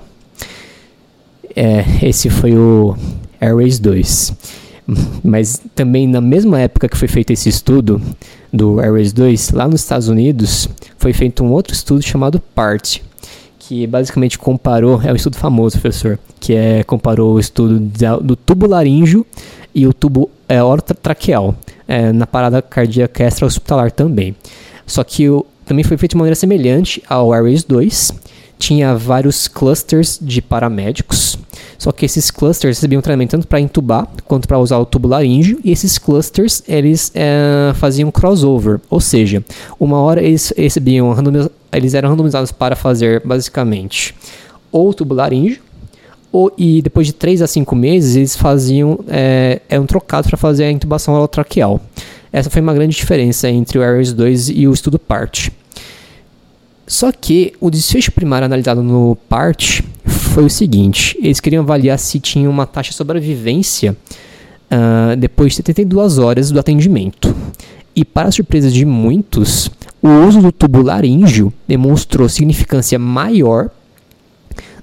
É, 1.56 1.82
esse 2.02 2.28
foi 2.28 2.54
o 2.54 2.94
Airways 3.40 3.78
2. 3.78 4.34
Mas 5.24 5.58
também 5.74 6.06
na 6.06 6.20
mesma 6.20 6.60
época 6.60 6.86
que 6.86 6.98
foi 6.98 7.08
feito 7.08 7.32
esse 7.32 7.48
estudo 7.48 7.98
do 8.52 8.78
Airways 8.78 9.14
2, 9.14 9.52
lá 9.52 9.66
nos 9.66 9.80
Estados 9.80 10.08
Unidos, 10.08 10.68
foi 10.98 11.14
feito 11.14 11.42
um 11.42 11.50
outro 11.50 11.72
estudo 11.72 12.02
chamado 12.02 12.40
PART, 12.54 12.98
que 13.58 13.86
basicamente 13.86 14.38
comparou, 14.38 15.00
é 15.02 15.10
um 15.10 15.16
estudo 15.16 15.36
famoso, 15.38 15.80
professor, 15.80 16.18
que 16.38 16.52
é 16.52 16.84
comparou 16.84 17.36
o 17.36 17.40
estudo 17.40 17.80
do 18.20 18.36
tubo 18.36 18.66
laríngeo 18.66 19.24
e 19.74 19.86
o 19.86 19.92
tubo 19.92 20.30
é, 20.48 20.62
orotraqueal 20.62 21.54
é, 21.86 22.12
na 22.12 22.26
parada 22.26 22.60
cardíaca 22.62 23.24
extra-hospitalar 23.24 23.90
também. 23.90 24.34
Só 24.86 25.04
que 25.04 25.28
o, 25.28 25.44
também 25.64 25.84
foi 25.84 25.96
feito 25.96 26.12
de 26.12 26.16
maneira 26.16 26.34
semelhante 26.34 27.02
ao 27.08 27.32
Airways 27.32 27.64
2. 27.64 28.12
Tinha 28.58 28.96
vários 28.96 29.46
clusters 29.46 30.18
de 30.20 30.42
paramédicos, 30.42 31.38
só 31.78 31.92
que 31.92 32.04
esses 32.04 32.28
clusters 32.28 32.76
recebiam 32.76 33.00
treinamento 33.00 33.30
tanto 33.30 33.46
para 33.46 33.60
intubar 33.60 34.08
quanto 34.24 34.48
para 34.48 34.58
usar 34.58 34.78
o 34.78 34.84
tubo 34.84 35.06
laríngeo, 35.06 35.60
e 35.62 35.70
esses 35.70 35.96
clusters 35.96 36.60
eles 36.66 37.12
é, 37.14 37.72
faziam 37.76 38.10
crossover, 38.10 38.80
ou 38.90 39.00
seja, 39.00 39.44
uma 39.78 39.98
hora 40.00 40.20
eles 40.20 40.52
recebiam 40.56 41.14
eles 41.70 41.94
eram 41.94 42.08
randomizados 42.08 42.50
para 42.50 42.74
fazer 42.74 43.22
basicamente 43.24 44.12
ou 44.72 44.92
tubo 44.92 45.14
laríngeo 45.14 45.60
ou, 46.30 46.52
e 46.58 46.82
depois 46.82 47.06
de 47.06 47.12
3 47.12 47.42
a 47.42 47.46
5 47.46 47.74
meses, 47.74 48.16
eles 48.16 48.36
faziam, 48.36 49.00
é, 49.08 49.60
eram 49.68 49.86
trocados 49.86 50.28
para 50.28 50.36
fazer 50.36 50.64
a 50.64 50.70
intubação 50.70 51.14
orotraqueal. 51.14 51.80
Essa 52.32 52.50
foi 52.50 52.60
uma 52.60 52.74
grande 52.74 52.94
diferença 52.94 53.48
entre 53.48 53.78
o 53.78 53.82
ARIES 53.82 54.12
2 54.12 54.50
e 54.50 54.68
o 54.68 54.72
estudo 54.72 54.98
PART. 54.98 55.50
Só 56.86 57.12
que 57.12 57.52
o 57.60 57.70
desfecho 57.70 58.12
primário 58.12 58.46
analisado 58.46 58.82
no 58.82 59.16
PART 59.28 59.82
foi 60.04 60.44
o 60.44 60.50
seguinte: 60.50 61.18
eles 61.22 61.40
queriam 61.40 61.62
avaliar 61.62 61.98
se 61.98 62.18
tinha 62.20 62.48
uma 62.48 62.66
taxa 62.66 62.90
de 62.90 62.96
sobrevivência 62.96 63.96
uh, 64.70 65.16
depois 65.16 65.52
de 65.52 65.56
72 65.56 66.18
horas 66.18 66.50
do 66.50 66.58
atendimento. 66.58 67.34
E 67.94 68.04
para 68.04 68.30
surpresa 68.30 68.70
de 68.70 68.84
muitos, 68.84 69.70
o 70.00 70.08
uso 70.26 70.40
do 70.40 70.52
tubo 70.52 70.82
laríngeo 70.82 71.52
demonstrou 71.66 72.28
significância 72.28 72.98
maior 72.98 73.70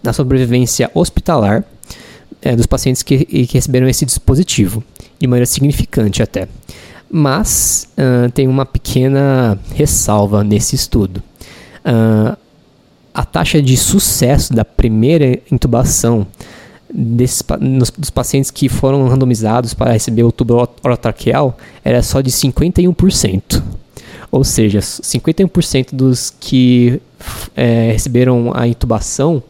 na 0.05 0.13
sobrevivência 0.13 0.89
hospitalar 0.93 1.63
é, 2.41 2.55
dos 2.55 2.65
pacientes 2.65 3.03
que, 3.03 3.25
que, 3.25 3.53
receberam 3.53 3.87
esse 3.87 4.05
dispositivo, 4.05 4.83
de 5.19 5.27
maneira 5.27 5.45
significante 5.45 6.21
até. 6.21 6.47
Mas 7.09 7.87
uh, 7.97 8.29
tem 8.31 8.47
uma 8.47 8.65
pequena 8.65 9.59
ressalva 9.73 10.43
nesse 10.43 10.75
estudo. 10.75 11.21
Uh, 11.85 12.37
a 13.13 13.23
taxa 13.23 13.61
de 13.61 13.77
sucesso 13.77 14.53
da 14.53 14.65
primeira 14.65 15.39
intubação 15.51 16.27
desses, 16.93 17.43
nos, 17.59 17.89
dos 17.91 18.09
pacientes 18.09 18.51
que 18.51 18.69
foram 18.69 19.07
randomizados 19.07 19.73
para 19.73 19.93
receber 19.93 20.23
o 20.23 20.31
tubo 20.31 20.67
orotraqueal 20.83 21.57
era 21.83 22.03
só 22.03 22.21
de 22.21 22.29
51%. 22.29 23.63
Ou 24.31 24.43
seja, 24.43 24.79
51% 24.79 25.93
dos 25.93 26.33
que 26.39 27.01
é, 27.55 27.91
receberam 27.93 28.51
a 28.53 28.67
intubação 28.67 29.41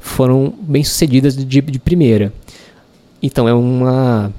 foram 0.00 0.52
bem 0.60 0.82
sucedidas 0.82 1.36
de, 1.36 1.44
de 1.44 1.78
primeira. 1.78 2.32
Então 3.22 3.46
é 3.46 3.54
uma 3.54 4.32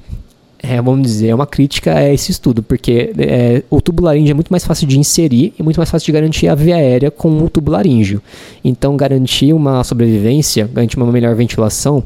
é, 0.63 0.79
vamos 0.79 1.01
dizer, 1.01 1.29
é 1.29 1.35
uma 1.35 1.47
crítica 1.47 1.95
a 1.95 2.13
esse 2.13 2.31
estudo, 2.31 2.61
porque 2.61 3.11
é, 3.17 3.63
o 3.69 3.81
tubo 3.81 4.03
laríngeo 4.03 4.31
é 4.31 4.33
muito 4.35 4.49
mais 4.49 4.63
fácil 4.63 4.85
de 4.85 4.99
inserir 4.99 5.53
e 5.57 5.63
muito 5.63 5.77
mais 5.77 5.89
fácil 5.89 6.05
de 6.05 6.11
garantir 6.11 6.47
a 6.47 6.53
via 6.55 6.75
aérea 6.75 7.09
com 7.09 7.43
o 7.43 7.49
tubo 7.49 7.71
laríngeo. 7.71 8.21
Então, 8.63 8.95
garantir 8.95 9.53
uma 9.53 9.83
sobrevivência, 9.83 10.69
garantir 10.71 10.97
uma 10.97 11.11
melhor 11.11 11.35
ventilação, 11.35 12.03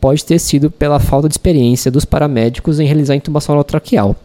pode 0.00 0.24
ter 0.24 0.38
sido 0.38 0.70
pela 0.70 0.98
falta 0.98 1.28
de 1.28 1.34
experiência 1.34 1.90
dos 1.90 2.06
paramédicos 2.06 2.80
em 2.80 2.86
realizar 2.86 3.14
intubação 3.14 3.54
orotraqueal. 3.54 4.16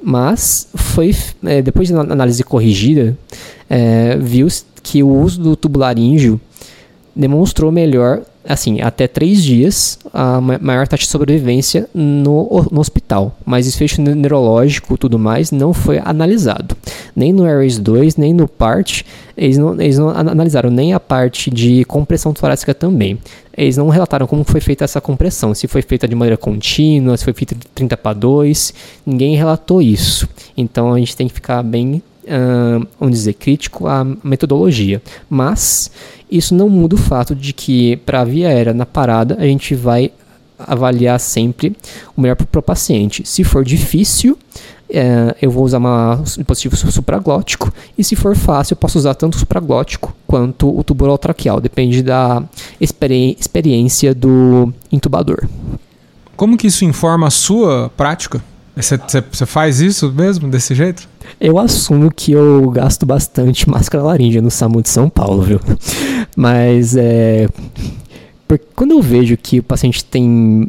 Mas 0.00 0.68
foi 0.76 1.14
é, 1.44 1.60
depois 1.60 1.88
de 1.88 1.94
análise 1.94 2.44
corrigida, 2.44 3.18
é, 3.68 4.16
viu 4.18 4.46
que 4.84 5.02
o 5.02 5.08
uso 5.08 5.40
do 5.40 5.56
tubo 5.56 5.80
laríngeo 5.80 6.40
demonstrou 7.20 7.70
melhor, 7.70 8.22
assim, 8.48 8.80
até 8.80 9.06
três 9.06 9.44
dias, 9.44 9.98
a 10.12 10.40
maior 10.40 10.88
taxa 10.88 11.04
de 11.04 11.10
sobrevivência 11.10 11.86
no, 11.92 12.66
no 12.72 12.80
hospital. 12.80 13.36
Mas 13.44 13.66
desfecho 13.66 14.00
neurológico 14.00 14.96
tudo 14.96 15.18
mais 15.18 15.52
não 15.52 15.74
foi 15.74 16.00
analisado. 16.02 16.74
Nem 17.14 17.30
no 17.30 17.44
ARIS 17.44 17.78
2, 17.78 18.16
nem 18.16 18.32
no 18.32 18.48
PART, 18.48 19.02
eles 19.36 19.58
não, 19.58 19.78
eles 19.78 19.98
não 19.98 20.08
analisaram 20.08 20.70
nem 20.70 20.94
a 20.94 21.00
parte 21.00 21.50
de 21.50 21.84
compressão 21.84 22.32
torácica 22.32 22.72
também. 22.74 23.18
Eles 23.54 23.76
não 23.76 23.90
relataram 23.90 24.26
como 24.26 24.42
foi 24.42 24.60
feita 24.60 24.84
essa 24.84 25.00
compressão, 25.00 25.54
se 25.54 25.68
foi 25.68 25.82
feita 25.82 26.08
de 26.08 26.14
maneira 26.14 26.38
contínua, 26.38 27.18
se 27.18 27.24
foi 27.24 27.34
feita 27.34 27.54
de 27.54 27.66
30 27.74 27.96
para 27.98 28.14
2, 28.14 28.72
ninguém 29.04 29.36
relatou 29.36 29.82
isso. 29.82 30.26
Então 30.56 30.94
a 30.94 30.98
gente 30.98 31.14
tem 31.14 31.28
que 31.28 31.34
ficar 31.34 31.62
bem 31.62 32.02
uh, 32.24 32.86
vamos 32.98 33.14
dizer, 33.16 33.34
crítico 33.34 33.86
à 33.86 34.04
metodologia. 34.22 35.02
Mas 35.28 35.90
isso 36.30 36.54
não 36.54 36.68
muda 36.68 36.94
o 36.94 36.98
fato 36.98 37.34
de 37.34 37.52
que 37.52 37.96
para 37.98 38.20
a 38.20 38.24
via 38.24 38.48
aérea 38.48 38.74
na 38.74 38.86
parada 38.86 39.36
a 39.38 39.44
gente 39.44 39.74
vai 39.74 40.12
avaliar 40.58 41.18
sempre 41.18 41.76
o 42.16 42.20
melhor 42.20 42.36
para 42.36 42.58
o 42.58 42.62
paciente. 42.62 43.22
Se 43.26 43.42
for 43.44 43.64
difícil, 43.64 44.38
eu 45.40 45.50
vou 45.50 45.64
usar 45.64 45.78
um 45.78 46.22
dispositivo 46.22 46.76
supraglótico 46.76 47.72
e 47.96 48.02
se 48.02 48.16
for 48.16 48.36
fácil, 48.36 48.74
eu 48.74 48.76
posso 48.76 48.98
usar 48.98 49.14
tanto 49.14 49.36
o 49.36 49.38
supraglótico 49.38 50.14
quanto 50.26 50.76
o 50.76 50.82
tubular 50.82 51.16
traqueal, 51.16 51.60
depende 51.60 52.02
da 52.02 52.42
experi 52.80 53.36
experiência 53.38 54.14
do 54.14 54.72
intubador. 54.90 55.48
Como 56.36 56.56
que 56.56 56.66
isso 56.66 56.84
informa 56.84 57.28
a 57.28 57.30
sua 57.30 57.90
prática? 57.96 58.42
Você 58.76 59.46
faz 59.46 59.80
isso 59.80 60.12
mesmo, 60.12 60.48
desse 60.48 60.74
jeito? 60.74 61.08
Eu 61.40 61.58
assumo 61.58 62.10
que 62.10 62.32
eu 62.32 62.70
gasto 62.70 63.04
bastante 63.04 63.68
máscara 63.68 64.02
laríngea 64.02 64.40
no 64.40 64.50
SAMU 64.50 64.82
de 64.82 64.88
São 64.88 65.08
Paulo, 65.08 65.42
viu? 65.42 65.60
Mas 66.36 66.96
é. 66.96 67.48
Porque 68.46 68.66
quando 68.74 68.92
eu 68.92 69.02
vejo 69.02 69.36
que 69.36 69.58
o 69.58 69.62
paciente 69.62 70.04
tem 70.04 70.68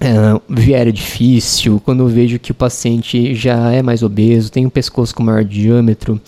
é, 0.00 0.40
viéria 0.48 0.92
difícil, 0.92 1.80
quando 1.84 2.00
eu 2.00 2.08
vejo 2.08 2.38
que 2.38 2.50
o 2.50 2.54
paciente 2.54 3.34
já 3.34 3.70
é 3.70 3.82
mais 3.82 4.02
obeso, 4.02 4.50
tem 4.50 4.66
um 4.66 4.70
pescoço 4.70 5.14
com 5.14 5.22
maior 5.22 5.44
diâmetro 5.44 6.20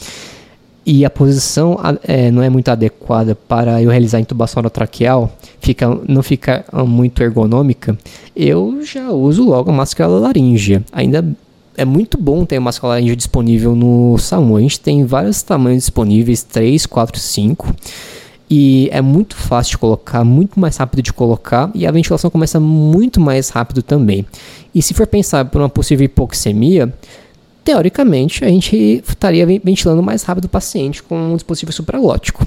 e 0.87 1.05
a 1.05 1.11
posição 1.11 1.79
é, 2.03 2.31
não 2.31 2.43
é 2.43 2.51
muito 2.51 2.69
adequada 2.69 3.35
para 3.35 3.83
eu 3.83 3.91
realizar 3.91 4.19
a 4.19 4.21
intubação 4.21 4.61
orotraqueal, 4.61 5.33
fica, 5.61 5.89
não 6.07 6.23
fica 6.23 6.65
muito 6.87 7.23
ergonômica, 7.23 7.97
eu 8.37 8.85
já 8.85 9.11
uso 9.11 9.45
logo 9.45 9.71
a 9.71 9.75
máscara 9.75 10.11
laríngea. 10.11 10.85
Ainda 10.93 11.25
é 11.77 11.85
muito 11.85 12.19
bom 12.19 12.45
ter 12.45 12.57
a 12.57 12.61
máscara 12.61 12.95
laríngea 12.95 13.17
disponível 13.17 13.75
no 13.75 14.19
SAMU. 14.19 14.57
A 14.57 14.61
gente 14.61 14.81
tem 14.81 15.05
vários 15.05 15.43
tamanhos 15.43 15.85
disponíveis, 15.85 16.43
3, 16.43 16.87
4, 16.87 17.19
5. 17.19 17.75
E 18.49 18.89
é 18.93 19.01
muito 19.01 19.35
fácil 19.37 19.73
de 19.73 19.79
colocar, 19.79 20.23
muito 20.23 20.61
mais 20.61 20.77
rápido 20.77 21.03
de 21.03 21.13
colocar 21.13 21.71
e 21.75 21.87
a 21.87 21.91
ventilação 21.91 22.31
começa 22.31 22.61
muito 22.61 23.21
mais 23.21 23.49
rápido 23.49 23.83
também. 23.83 24.25
E 24.75 24.83
se 24.83 24.93
for 24.93 25.07
pensar 25.07 25.47
por 25.47 25.61
uma 25.61 25.69
possível 25.69 26.05
hipoxemia, 26.05 26.93
teoricamente 27.65 28.45
a 28.45 28.49
gente 28.49 29.03
estaria 29.09 29.47
ventilando 29.47 30.03
mais 30.03 30.23
rápido 30.23 30.45
o 30.45 30.49
paciente 30.49 31.03
com 31.03 31.33
um 31.33 31.35
dispositivo 31.35 31.73
supraglótico. 31.73 32.47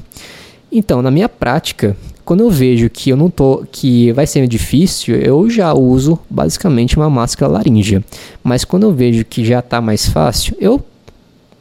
Então, 0.72 1.02
na 1.02 1.10
minha 1.10 1.28
prática, 1.28 1.98
quando 2.24 2.42
eu 2.42 2.52
vejo 2.52 2.90
que 2.90 3.10
eu 3.10 3.18
não 3.18 3.30
tô, 3.30 3.66
que 3.72 4.12
vai 4.12 4.28
ser 4.28 4.46
difícil, 4.48 5.16
eu 5.16 5.50
já 5.50 5.74
uso 5.74 6.20
basicamente 6.30 6.98
uma 6.98 7.10
máscara 7.10 7.52
laríngea. 7.52 8.04
Mas 8.44 8.64
quando 8.64 8.84
eu 8.84 8.94
vejo 8.94 9.26
que 9.26 9.44
já 9.44 9.60
está 9.60 9.82
mais 9.82 10.08
fácil, 10.08 10.56
eu 10.60 10.84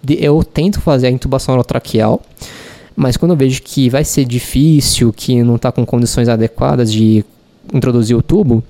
eu 0.08 0.44
tento 0.44 0.80
fazer 0.80 1.08
a 1.08 1.10
intubação 1.10 1.54
orotraqueal. 1.54 2.22
Mas 2.94 3.16
quando 3.16 3.32
eu 3.32 3.36
vejo 3.36 3.60
que 3.62 3.88
vai 3.90 4.04
ser 4.04 4.24
difícil, 4.24 5.12
que 5.12 5.42
não 5.42 5.56
está 5.56 5.72
com 5.72 5.84
condições 5.84 6.28
adequadas 6.28 6.92
de 6.92 7.24
introduzir 7.72 8.16
o 8.16 8.22
tubo, 8.22 8.62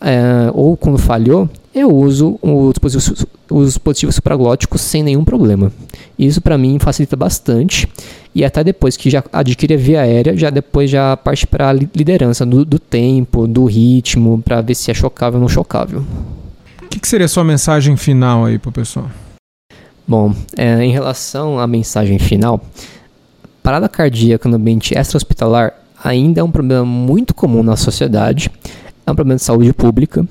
é, 0.00 0.50
ou 0.54 0.76
quando 0.76 0.98
falhou, 0.98 1.48
eu 1.74 1.94
uso 1.94 2.38
o 2.42 2.70
dispositivo, 2.72 3.28
o 3.50 3.64
dispositivo 3.64 4.12
supraglótico 4.12 4.78
sem 4.78 5.02
nenhum 5.02 5.24
problema. 5.24 5.70
Isso 6.18 6.40
para 6.40 6.58
mim 6.58 6.78
facilita 6.78 7.16
bastante 7.16 7.88
e 8.34 8.44
até 8.44 8.62
depois 8.64 8.96
que 8.96 9.10
já 9.10 9.22
adquire 9.32 9.74
a 9.74 9.76
via 9.76 10.00
aérea, 10.02 10.36
já 10.36 10.50
depois 10.50 10.90
já 10.90 11.16
parte 11.16 11.46
para 11.46 11.68
a 11.68 11.72
liderança 11.72 12.46
do, 12.46 12.64
do, 12.64 12.78
tempo, 12.78 13.46
do 13.46 13.64
ritmo, 13.64 14.40
para 14.42 14.60
ver 14.60 14.74
se 14.74 14.90
é 14.90 14.94
chocável 14.94 15.38
ou 15.38 15.42
não 15.42 15.48
chocável. 15.48 16.04
O 16.82 16.88
que, 16.88 16.98
que, 16.98 17.08
seria 17.08 17.26
a 17.26 17.28
sua 17.28 17.44
mensagem 17.44 17.96
final 17.96 18.44
aí 18.44 18.58
para 18.58 18.68
o 18.68 18.72
pessoal? 18.72 19.08
Bom, 20.06 20.34
é, 20.56 20.82
em 20.82 20.90
relação 20.90 21.58
à 21.58 21.66
mensagem 21.66 22.18
final, 22.18 22.60
parada 23.62 23.88
cardíaca 23.88 24.48
no 24.48 24.56
ambiente 24.56 24.96
extra-hospitalar 24.96 25.72
ainda 26.02 26.40
é 26.40 26.44
um 26.44 26.50
problema 26.50 26.84
muito 26.84 27.34
comum 27.34 27.62
na 27.62 27.76
sociedade, 27.76 28.50
é 29.06 29.10
um 29.10 29.14
problema 29.14 29.36
de 29.36 29.44
saúde 29.44 29.72
pública 29.72 30.26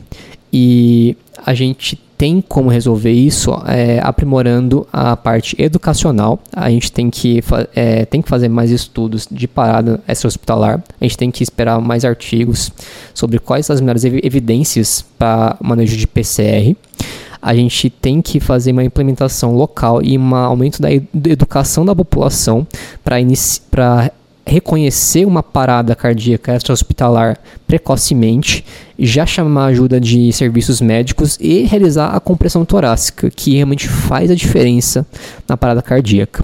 e 0.51 1.15
a 1.45 1.53
gente 1.53 1.95
tem 2.19 2.43
como 2.45 2.69
resolver 2.69 3.13
isso 3.13 3.49
é, 3.65 4.01
aprimorando 4.03 4.85
a 4.91 5.15
parte 5.15 5.55
educacional. 5.57 6.37
A 6.53 6.69
gente 6.69 6.91
tem 6.91 7.09
que, 7.09 7.41
é, 7.73 8.03
tem 8.03 8.21
que 8.21 8.27
fazer 8.27 8.49
mais 8.49 8.71
estudos 8.71 9.25
de 9.31 9.47
parada 9.47 10.01
extra-hospitalar. 10.05 10.83
A 10.99 11.05
gente 11.05 11.17
tem 11.17 11.31
que 11.31 11.41
esperar 11.41 11.79
mais 11.79 12.03
artigos 12.03 12.73
sobre 13.13 13.39
quais 13.39 13.69
as 13.69 13.79
melhores 13.79 14.03
evidências 14.03 15.01
para 15.17 15.55
manejo 15.61 15.95
de 15.95 16.05
PCR. 16.05 16.75
A 17.41 17.55
gente 17.55 17.89
tem 17.89 18.21
que 18.21 18.41
fazer 18.41 18.73
uma 18.73 18.83
implementação 18.83 19.55
local 19.55 20.03
e 20.03 20.17
um 20.17 20.35
aumento 20.35 20.81
da 20.81 20.91
educação 20.91 21.85
da 21.85 21.95
população 21.95 22.67
para 23.01 23.17
reconhecer 24.49 25.25
uma 25.25 25.43
parada 25.43 25.95
cardíaca 25.95 26.53
extra-hospitalar 26.53 27.37
precocemente, 27.67 28.65
já 28.97 29.25
chamar 29.25 29.65
a 29.65 29.67
ajuda 29.67 29.99
de 29.99 30.33
serviços 30.33 30.81
médicos 30.81 31.37
e 31.39 31.63
realizar 31.63 32.15
a 32.15 32.19
compressão 32.19 32.65
torácica, 32.65 33.29
que 33.29 33.55
realmente 33.55 33.87
faz 33.87 34.31
a 34.31 34.35
diferença 34.35 35.05
na 35.47 35.55
parada 35.55 35.81
cardíaca. 35.81 36.43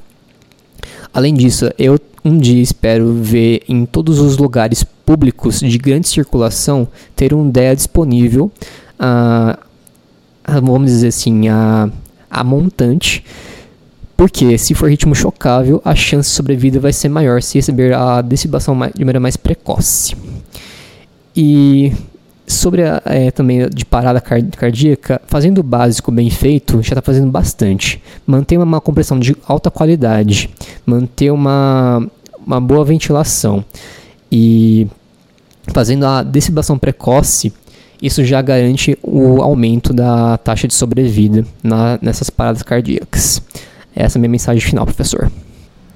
Além 1.14 1.34
disso, 1.34 1.70
eu 1.78 2.00
um 2.24 2.38
dia 2.40 2.62
espero 2.62 3.14
ver 3.14 3.62
em 3.70 3.86
todos 3.86 4.20
os 4.20 4.38
lugares 4.38 4.84
públicos 4.84 5.60
de 5.60 5.78
grande 5.78 6.08
circulação 6.08 6.88
ter 7.16 7.36
um 7.36 7.48
DEA 7.48 7.76
disponível, 7.76 8.52
uh, 9.00 9.58
vamos 10.62 10.90
dizer 10.90 11.10
assim, 11.10 11.48
a, 11.48 11.88
a 12.30 12.44
montante 12.44 13.24
porque 14.18 14.58
se 14.58 14.74
for 14.74 14.90
ritmo 14.90 15.14
chocável, 15.14 15.82
a 15.84 15.94
chance 15.94 16.30
de 16.30 16.36
sobrevida 16.36 16.80
vai 16.80 16.94
ser 16.94 17.10
maior 17.10 17.42
se 17.42 17.58
receber 17.58 17.94
a 17.94 18.22
defibrilação 18.22 18.74
de 18.74 19.00
maneira 19.00 19.20
mais 19.20 19.36
precoce. 19.36 20.16
E 21.36 21.92
sobre 22.48 22.84
a, 22.84 23.02
é, 23.06 23.32
também 23.32 23.68
de 23.70 23.84
parada 23.84 24.22
cardíaca, 24.22 25.22
fazendo 25.28 25.60
o 25.60 25.64
básico 25.64 26.12
bem 26.12 26.30
feito, 26.30 26.82
já 26.82 26.90
está 26.90 27.02
fazendo 27.02 27.30
bastante. 27.30 28.02
Manter 28.26 28.58
uma 28.58 28.80
compressão 28.80 29.20
de 29.20 29.36
alta 29.46 29.70
qualidade, 29.70 30.50
manter 30.86 31.32
uma, 31.32 32.06
uma 32.46 32.62
boa 32.62 32.86
ventilação 32.86 33.66
e 34.32 34.88
fazendo 35.74 36.06
a 36.06 36.24
defibrilação 36.24 36.78
precoce, 36.78 37.52
isso 38.02 38.24
já 38.24 38.42
garante 38.42 38.98
o 39.02 39.42
aumento 39.42 39.92
da 39.92 40.38
taxa 40.38 40.68
de 40.68 40.74
sobrevida 40.74 41.46
na, 41.64 41.98
nessas 42.02 42.30
paradas 42.30 42.62
cardíacas. 42.62 43.42
Essa 43.96 44.18
é 44.18 44.20
a 44.20 44.22
minha 44.22 44.30
mensagem 44.30 44.62
final, 44.62 44.86
professor. 44.86 45.32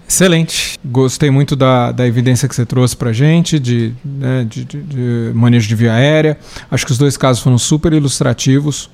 Excelente. 0.07 0.79
Gostei 0.83 1.29
muito 1.29 1.55
da, 1.55 1.91
da 1.91 2.07
evidência 2.07 2.47
que 2.49 2.55
você 2.55 2.65
trouxe 2.65 2.97
para 2.97 3.13
gente 3.13 3.59
de, 3.59 3.93
né, 4.03 4.43
de, 4.49 4.65
de, 4.65 4.81
de, 4.81 5.31
manejo 5.35 5.67
de 5.67 5.75
via 5.75 5.93
aérea. 5.93 6.37
Acho 6.71 6.83
que 6.85 6.91
os 6.91 6.97
dois 6.97 7.15
casos 7.15 7.43
foram 7.43 7.59
super 7.59 7.93
ilustrativos. 7.93 8.89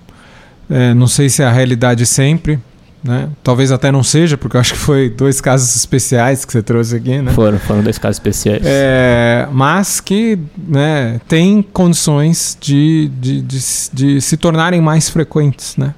É, 0.69 0.93
não 0.93 1.07
sei 1.07 1.29
se 1.29 1.41
é 1.41 1.45
a 1.45 1.51
realidade 1.51 2.05
sempre, 2.05 2.59
né? 3.01 3.29
Talvez 3.43 3.71
até 3.71 3.91
não 3.91 4.03
seja, 4.03 4.35
porque 4.35 4.57
eu 4.57 4.61
acho 4.61 4.73
que 4.73 4.79
foi 4.79 5.09
dois 5.09 5.39
casos 5.39 5.73
especiais 5.75 6.43
que 6.43 6.51
você 6.51 6.61
trouxe 6.61 6.97
aqui, 6.97 7.21
né? 7.21 7.31
Foram, 7.31 7.59
foram 7.59 7.81
dois 7.81 7.97
casos 7.97 8.17
especiais. 8.17 8.63
É, 8.65 9.47
mas 9.53 10.01
que 10.01 10.37
né, 10.67 11.21
tem 11.29 11.61
condições 11.61 12.57
de, 12.59 13.09
de, 13.19 13.41
de, 13.41 13.59
de 13.93 14.21
se 14.21 14.35
tornarem 14.35 14.81
mais 14.81 15.07
frequentes, 15.07 15.77
né? 15.77 15.93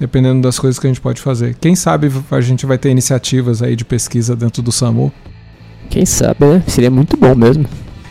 Dependendo 0.00 0.40
das 0.40 0.58
coisas 0.58 0.78
que 0.78 0.86
a 0.86 0.90
gente 0.90 1.00
pode 1.00 1.20
fazer. 1.20 1.54
Quem 1.60 1.76
sabe 1.76 2.10
a 2.30 2.40
gente 2.40 2.64
vai 2.64 2.78
ter 2.78 2.88
iniciativas 2.90 3.62
aí 3.62 3.76
de 3.76 3.84
pesquisa 3.84 4.34
dentro 4.34 4.62
do 4.62 4.72
SAMU. 4.72 5.12
Quem 5.90 6.06
sabe, 6.06 6.46
né? 6.46 6.62
Seria 6.66 6.90
muito 6.90 7.16
bom 7.16 7.34
mesmo. 7.34 7.66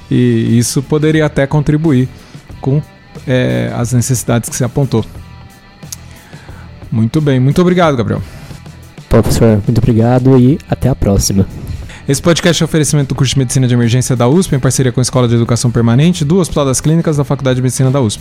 E 0.10 0.58
isso 0.58 0.84
poderia 0.84 1.26
até 1.26 1.48
contribuir 1.48 2.08
com 2.62 2.82
é, 3.28 3.72
as 3.76 3.92
necessidades 3.92 4.50
que 4.50 4.56
você 4.56 4.64
apontou. 4.64 5.04
Muito 6.92 7.20
bem, 7.20 7.40
muito 7.40 7.60
obrigado, 7.62 7.98
Gabriel. 7.98 8.22
Professor, 9.08 9.62
muito 9.66 9.78
obrigado 9.80 10.40
e 10.40 10.60
até 10.70 10.90
a 10.90 10.96
próxima. 10.96 11.48
Esse 12.10 12.22
podcast 12.24 12.64
é 12.64 12.66
oferecimento 12.66 13.10
do 13.10 13.16
curso 13.16 13.36
de 13.36 13.38
Medicina 13.38 13.68
de 13.68 13.74
Emergência 13.76 14.16
da 14.16 14.28
USP, 14.28 14.56
em 14.56 14.60
parceria 14.60 14.92
com 14.92 15.00
a 15.00 15.04
Escola 15.04 15.28
de 15.28 15.36
Educação 15.36 15.70
Permanente 15.70 16.26
do 16.26 16.40
Hospital 16.40 16.66
das 16.66 16.82
Clínicas 16.82 17.18
da 17.18 17.24
Faculdade 17.24 17.58
de 17.58 17.62
Medicina 17.62 17.92
da 17.92 18.02
USP. 18.02 18.20